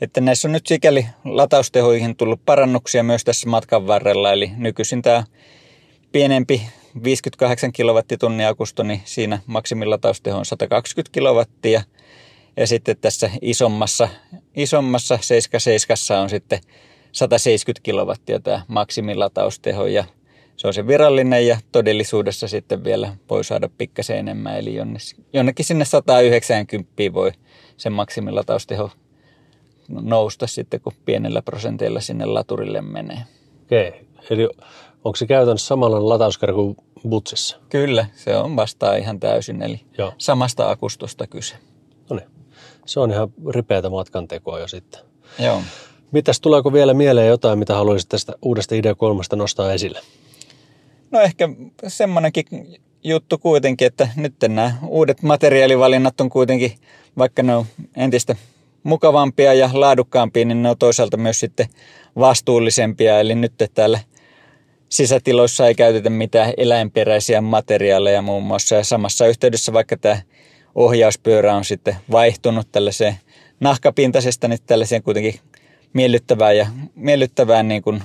[0.00, 5.24] Että näissä on nyt sikäli lataustehoihin tullut parannuksia myös tässä matkan varrella, eli nykyisin tämä
[6.14, 6.62] pienempi
[7.04, 11.82] 58 kilowattitunnin akusto, niin siinä maksimillatausteho on 120 kilowattia.
[12.56, 14.08] Ja sitten tässä isommassa,
[14.56, 16.60] isommassa 77 on sitten
[17.12, 20.04] 170 kilowattia tämä maksimillatausteho ja
[20.56, 24.58] se on se virallinen ja todellisuudessa sitten vielä voi saada pikkasen enemmän.
[24.58, 24.74] Eli
[25.32, 27.32] jonnekin sinne 190 voi
[27.76, 28.90] sen maksimillatausteho
[29.88, 33.18] nousta sitten, kun pienellä prosenteilla sinne laturille menee.
[33.62, 33.92] Okei,
[34.30, 34.48] eli
[35.04, 36.76] onko se käytännössä samanlainen latauskerro kuin
[37.08, 37.56] butsissa?
[37.68, 40.12] Kyllä, se on vastaa ihan täysin, eli Joo.
[40.18, 41.54] samasta akustosta kyse.
[42.10, 42.28] No niin,
[42.86, 45.00] se on ihan ripeätä matkantekoa jo sitten.
[45.38, 45.62] Joo.
[46.12, 50.00] Mitäs tuleeko vielä mieleen jotain, mitä haluaisit tästä uudesta idea kolmesta nostaa esille?
[51.10, 51.48] No ehkä
[51.88, 52.46] semmoinenkin
[53.04, 56.72] juttu kuitenkin, että nyt nämä uudet materiaalivalinnat on kuitenkin,
[57.18, 58.36] vaikka ne on entistä
[58.82, 61.66] mukavampia ja laadukkaampia, niin ne on toisaalta myös sitten
[62.18, 63.20] vastuullisempia.
[63.20, 64.00] Eli nyt täällä
[64.88, 68.74] sisätiloissa ei käytetä mitään eläinperäisiä materiaaleja muun muassa.
[68.74, 70.18] Ja samassa yhteydessä vaikka tämä
[70.74, 73.14] ohjauspyörä on sitten vaihtunut tällaiseen
[73.60, 75.40] nahkapintaisesta nyt tällaiseen kuitenkin
[75.92, 78.02] miellyttävään ja miellyttävään niin kuin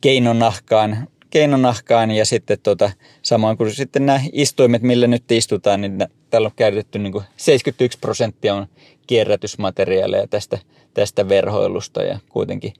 [0.00, 2.90] keinonahkaan, keinonahkaan ja sitten tota,
[3.22, 5.98] samoin kuin sitten nämä istuimet, millä nyt istutaan, niin
[6.30, 8.66] täällä on käytetty niin kuin 71 prosenttia on
[9.06, 10.58] kierrätysmateriaaleja tästä,
[10.94, 12.72] tästä verhoilusta ja kuitenkin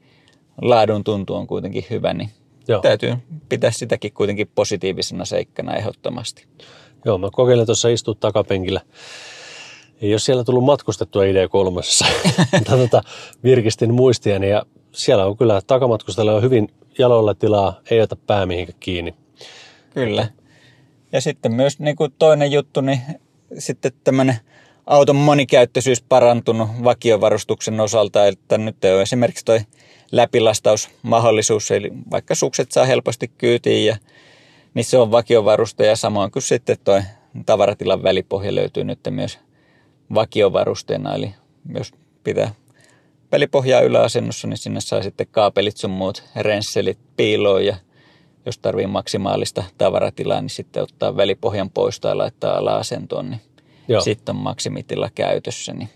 [0.61, 2.29] laadun tuntu on kuitenkin hyvä, niin
[2.67, 2.81] Joo.
[2.81, 3.13] täytyy
[3.49, 6.47] pitää sitäkin kuitenkin positiivisena seikkana ehdottomasti.
[7.05, 8.81] Joo, mä kokeilin tuossa istua takapenkillä.
[10.01, 11.71] Ei ole siellä tullut matkustettua ID3,
[12.57, 13.03] mutta tota,
[13.43, 16.67] virkistin muistiani ja siellä on kyllä takamatkustella on hyvin
[16.99, 19.13] jaloilla tilaa, ei ota pää mihinkään kiinni.
[19.93, 20.27] Kyllä.
[21.11, 22.99] Ja sitten myös niin kuin toinen juttu, niin
[23.59, 24.35] sitten tämmöinen
[24.85, 29.59] auton monikäyttöisyys parantunut vakiovarustuksen osalta, että nyt on esimerkiksi toi
[30.11, 33.97] läpilastausmahdollisuus, eli vaikka sukset saa helposti kyytiin ja
[34.73, 37.01] niin se on vakiovaruste ja samoin kuin sitten toi
[37.45, 39.39] tavaratilan välipohja löytyy nyt myös
[40.13, 41.33] vakiovarusteena, eli
[41.75, 41.93] jos
[42.23, 42.51] pitää
[43.31, 47.75] välipohjaa yläasennossa, niin sinne saa sitten kaapelit sun muut rensselit piiloon ja
[48.45, 53.41] jos tarvii maksimaalista tavaratilaa, niin sitten ottaa välipohjan pois tai laittaa ala-asentoon, niin
[53.87, 54.01] Joo.
[54.01, 55.73] sitten on maksimitila käytössä.
[55.73, 55.89] Niin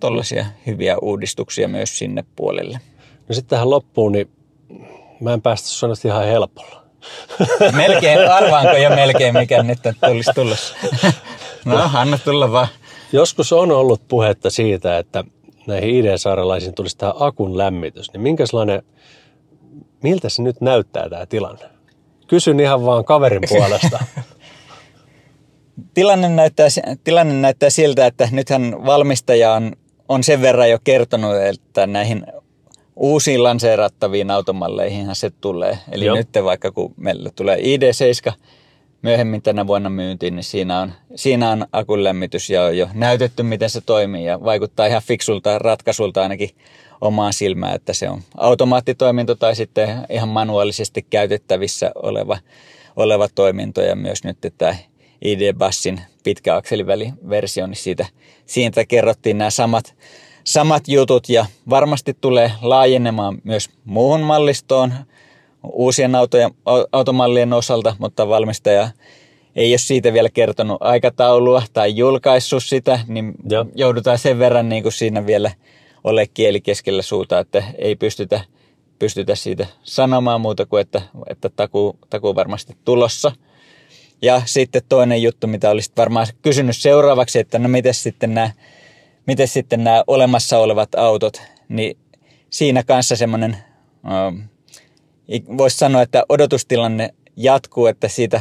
[0.00, 2.80] tollaisia hyviä uudistuksia myös sinne puolelle.
[3.28, 4.30] No sitten tähän loppuun, niin
[5.20, 6.86] mä en päästä sanoa ihan helpolla.
[7.76, 10.74] Melkein, arvaanko jo melkein mikä nyt tulisi tulossa.
[11.64, 12.68] No, anna tulla vaan.
[13.12, 15.24] Joskus on ollut puhetta siitä, että
[15.66, 18.12] näihin ID-saarelaisiin tulisi tämä akun lämmitys.
[18.12, 18.82] Niin minkälainen,
[20.02, 21.64] miltä se nyt näyttää tämä tilanne?
[22.26, 24.04] Kysyn ihan vaan kaverin puolesta.
[25.94, 26.68] Tilanne näyttää,
[27.04, 29.72] tilanne näyttää siltä, että nythän valmistaja on,
[30.08, 32.26] on sen verran jo kertonut, että näihin
[32.96, 35.78] uusiin lanseerattaviin automalleihin se tulee.
[35.92, 36.16] Eli Joo.
[36.16, 38.32] nyt vaikka kun meillä tulee ID7
[39.02, 43.42] myöhemmin tänä vuonna myyntiin, niin siinä on, siinä on akun lämmitys ja on jo näytetty,
[43.42, 46.50] miten se toimii ja vaikuttaa ihan fiksulta ratkaisulta ainakin
[47.00, 52.38] omaan silmään, että se on automaattitoiminto tai sitten ihan manuaalisesti käytettävissä oleva,
[52.96, 54.76] oleva toiminto ja myös nyt tämä
[55.24, 58.06] ID-bassin pitkä akseliväliversio, niin siitä,
[58.46, 59.94] siitä kerrottiin nämä samat,
[60.46, 64.92] samat jutut ja varmasti tulee laajenemaan myös muuhun mallistoon
[65.72, 68.88] uusien autojen, au- automallien osalta, mutta valmistaja
[69.56, 73.66] ei ole siitä vielä kertonut aikataulua tai julkaissut sitä, niin Joo.
[73.74, 75.50] joudutaan sen verran niin kuin siinä vielä
[76.04, 78.40] ole kieli keskellä suuta, että ei pystytä,
[78.98, 83.32] pystytä siitä sanomaan muuta kuin, että, että takuu, takuu varmasti tulossa.
[84.22, 88.50] Ja sitten toinen juttu, mitä olisit varmaan kysynyt seuraavaksi, että no miten sitten nämä,
[89.26, 91.96] miten sitten nämä olemassa olevat autot, niin
[92.50, 93.56] siinä kanssa semmoinen,
[95.56, 98.40] voisi sanoa, että odotustilanne jatkuu, että siitä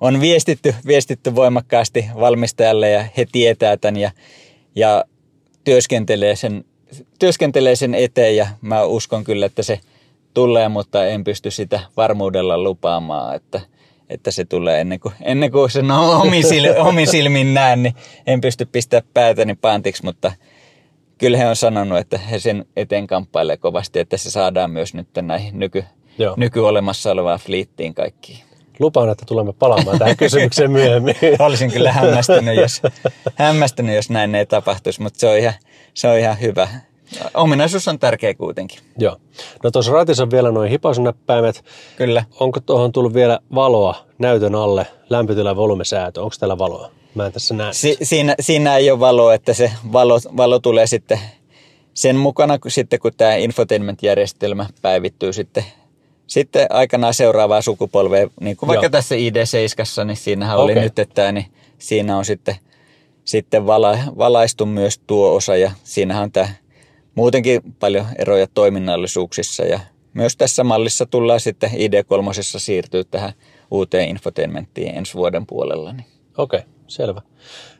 [0.00, 4.10] on viestitty, viestitty voimakkaasti valmistajalle ja he tietää tämän ja,
[4.74, 5.04] ja
[5.64, 6.64] työskentelee, sen,
[7.18, 9.80] työskentelee sen eteen ja mä uskon kyllä, että se
[10.34, 13.60] tulee, mutta en pysty sitä varmuudella lupaamaan, että,
[14.12, 16.44] että se tulee ennen kuin, ennen kuin sen omin,
[16.78, 17.94] omin silmin näen, niin
[18.26, 20.32] en pysty pistämään päätäni pantiksi, mutta
[21.18, 25.08] kyllä he on sanonut, että he sen eteen kamppailee kovasti, että se saadaan myös nyt
[25.22, 25.84] näihin nyky,
[26.18, 26.34] Joo.
[26.36, 28.38] nykyolemassa olevaan fliittiin kaikkiin.
[28.78, 31.14] Lupaan, että tulemme palaamaan tähän kysymykseen myöhemmin.
[31.38, 32.82] Olisin kyllä hämmästynyt jos,
[33.34, 35.54] hämmästynyt, jos näin ei tapahtuisi, mutta se on ihan,
[35.94, 36.68] se on ihan hyvä.
[37.34, 38.78] Ominaisuus on tärkeä kuitenkin.
[38.98, 39.16] Joo.
[39.62, 41.64] No tuossa ratissa on vielä noin hipasunäppäimet.
[41.96, 42.24] Kyllä.
[42.40, 46.22] Onko tuohon tullut vielä valoa näytön alle, lämpötila ja volumesäätö?
[46.22, 46.90] Onko täällä valoa?
[47.14, 47.72] Mä en tässä näe.
[47.72, 51.18] Si- siinä, siinä ei ole valoa, että se valo, valo tulee sitten
[51.94, 55.64] sen mukana, kun, sitten kun tämä infotainment-järjestelmä päivittyy sitten,
[56.26, 58.28] sitten aikanaan seuraavaa sukupolvea.
[58.40, 58.90] Niin kuin vaikka Joo.
[58.90, 60.64] tässä ID7, niin siinähän okay.
[60.64, 61.46] oli nyt, että niin
[61.78, 62.56] siinä on sitten,
[63.24, 66.48] sitten vala, valaistu myös tuo osa ja siinähän on tämä
[67.14, 69.80] muutenkin paljon eroja toiminnallisuuksissa ja
[70.14, 73.32] myös tässä mallissa tullaan sitten ID3 siirtyä tähän
[73.70, 75.92] uuteen infotainmenttiin ensi vuoden puolella.
[75.92, 76.06] Niin.
[76.38, 77.22] Okei, okay, selvä.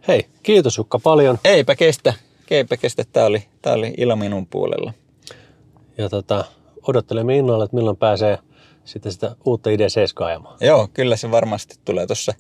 [0.09, 1.39] Hei, kiitos Jukka paljon.
[1.45, 2.15] Eipä kestä,
[2.51, 3.05] eipä kestä.
[3.13, 4.93] Tämä oli, tämä oli ilo minun puolella.
[5.99, 6.45] Ja tota,
[6.89, 8.39] odottelemme innolla, että milloin pääsee
[8.85, 10.57] sitten sitä uutta ID7 ajamaan.
[10.61, 12.35] Joo, kyllä se varmasti tulee tuossa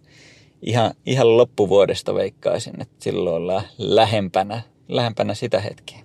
[0.62, 6.02] ihan, ihan loppuvuodesta veikkaisin, että silloin ollaan lähempänä, lähempänä sitä hetkeä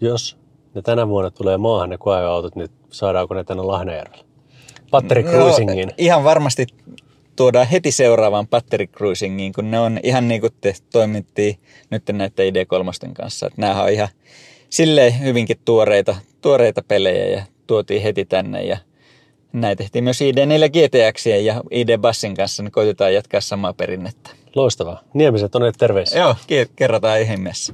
[0.00, 0.36] jos
[0.74, 4.24] ne tänä vuonna tulee maahan ne koeautot, niin saadaanko ne tänne Lahnajärvelle?
[4.90, 5.88] Patteri Cruisingin.
[5.88, 6.66] No, ihan varmasti
[7.36, 11.58] tuodaan heti seuraavaan Patteri Cruisingiin, kun ne on ihan niin kuin te toimittiin
[11.90, 13.46] nyt näiden ID3 kanssa.
[13.46, 14.08] Että nämä on ihan
[14.70, 18.78] silleen hyvinkin tuoreita, tuoreita pelejä ja tuotiin heti tänne ja
[19.52, 24.30] näin tehtiin myös ID4 GTX ja ID Bassin kanssa, niin koitetaan jatkaa samaa perinnettä.
[24.54, 25.00] Loistavaa.
[25.14, 26.20] Niemiset on terveisiä.
[26.20, 26.34] Joo,
[26.76, 27.72] kerrotaan ihmeessä.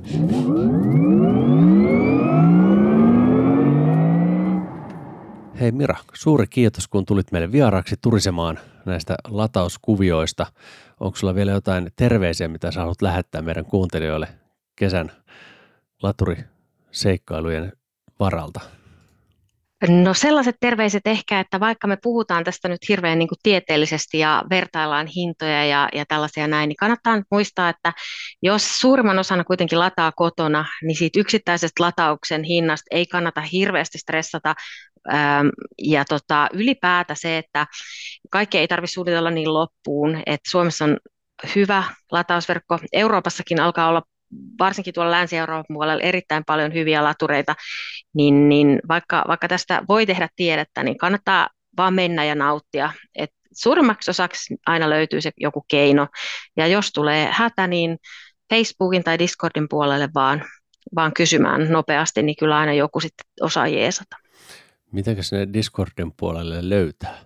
[5.61, 10.47] Hei Mira, suuri kiitos kun tulit meille vieraaksi turisemaan näistä latauskuvioista.
[11.01, 14.28] Onko sulla vielä jotain terveisiä, mitä sä haluat lähettää meidän kuuntelijoille
[14.77, 15.12] kesän
[16.03, 17.73] laturiseikkailujen
[18.20, 18.61] varalta?
[19.89, 24.43] No sellaiset terveiset ehkä, että vaikka me puhutaan tästä nyt hirveän niin kuin tieteellisesti ja
[24.51, 27.93] vertaillaan hintoja ja, ja tällaisia näin, niin kannattaa nyt muistaa, että
[28.43, 34.55] jos suurimman osana kuitenkin lataa kotona, niin siitä yksittäisestä latauksen hinnasta ei kannata hirveästi stressata,
[35.78, 37.66] ja tota, ylipäätä se, että
[38.31, 40.97] kaikkea ei tarvitse suunnitella niin loppuun, että Suomessa on
[41.55, 42.78] hyvä latausverkko.
[42.93, 44.03] Euroopassakin alkaa olla
[44.59, 47.55] varsinkin tuolla Länsi-Euroopan puolella erittäin paljon hyviä latureita,
[48.15, 52.93] niin, niin vaikka, vaikka tästä voi tehdä tiedettä, niin kannattaa vaan mennä ja nauttia.
[53.15, 56.09] Et suurimmaksi osaksi aina löytyy se joku keino,
[56.57, 57.98] ja jos tulee hätä, niin
[58.55, 60.44] Facebookin tai Discordin puolelle vaan,
[60.94, 64.16] vaan kysymään nopeasti, niin kyllä aina joku sitten osaa jeesata.
[64.93, 67.19] Mitenkäs ne Discordin puolelle löytää?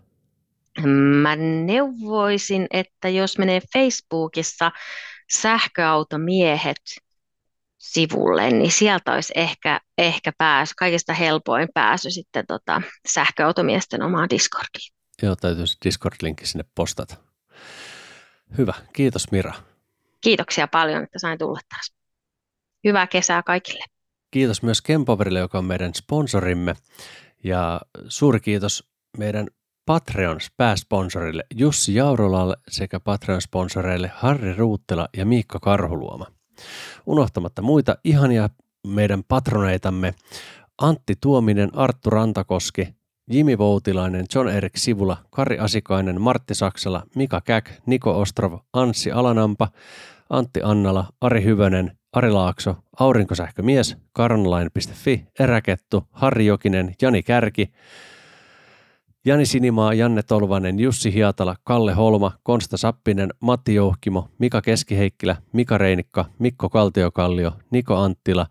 [1.23, 4.71] Mä neuvoisin, että jos menee Facebookissa
[5.33, 6.81] sähköautomiehet
[7.79, 14.93] sivulle, niin sieltä olisi ehkä, ehkä pääsy, kaikista helpoin pääsy sitten tota, sähköautomiesten omaan Discordiin.
[15.23, 17.17] Joo, täytyisi Discord-linkki sinne postata.
[18.59, 19.53] Hyvä, kiitos Mira.
[20.21, 21.93] Kiitoksia paljon, että sain tulla taas.
[22.85, 23.85] Hyvää kesää kaikille.
[24.31, 26.75] Kiitos myös Kempoverille, joka on meidän sponsorimme.
[27.45, 29.47] Ja suuri kiitos meidän
[29.91, 36.27] Patreon-pääsponsorille Jussi Jaurolalle sekä Patreon-sponsoreille Harri Ruuttela ja Miikka Karhuluoma.
[37.07, 38.51] Unohtamatta muita ihania
[38.87, 40.15] meidän patroneitamme
[40.81, 42.89] Antti Tuominen, Arttu Rantakoski,
[43.31, 49.69] Jimi Voutilainen, John Erik Sivula, Kari Asikainen, Martti Saksala, Mika Käk, Niko Ostrov, Anssi Alanampa,
[50.31, 57.73] Antti Annala, Ari Hyvönen, Ari Laakso, Aurinkosähkömies, Karnlain.fi, Eräkettu, Harri Jokinen, Jani Kärki,
[59.25, 65.79] Jani Sinimaa, Janne Tolvanen, Jussi Hiatala, Kalle Holma, Konsta Sappinen, Matti Jouhkimo, Mika Keskiheikkilä, Mika
[65.79, 68.47] Reinikka, Mikko Kaltiokallio, Niko Anttila,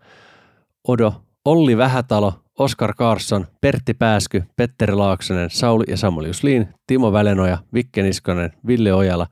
[0.88, 1.14] Odo,
[1.44, 8.02] Olli Vähätalo, Oskar Karsson, Pertti Pääsky, Petteri Laaksonen, Sauli ja Samuel Jusliin, Timo Välenoja, Vikke
[8.02, 9.26] Niskanen, Ville Ojala,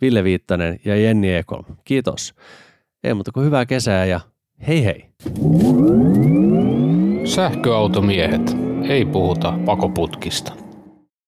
[0.00, 1.64] Ville Viittanen ja Jenni Ekholm.
[1.84, 2.34] Kiitos.
[3.04, 4.20] Ei muuta kuin hyvää kesää ja
[4.68, 5.06] hei hei.
[7.24, 8.56] Sähköautomiehet.
[8.88, 10.69] Ei puhuta pakoputkista.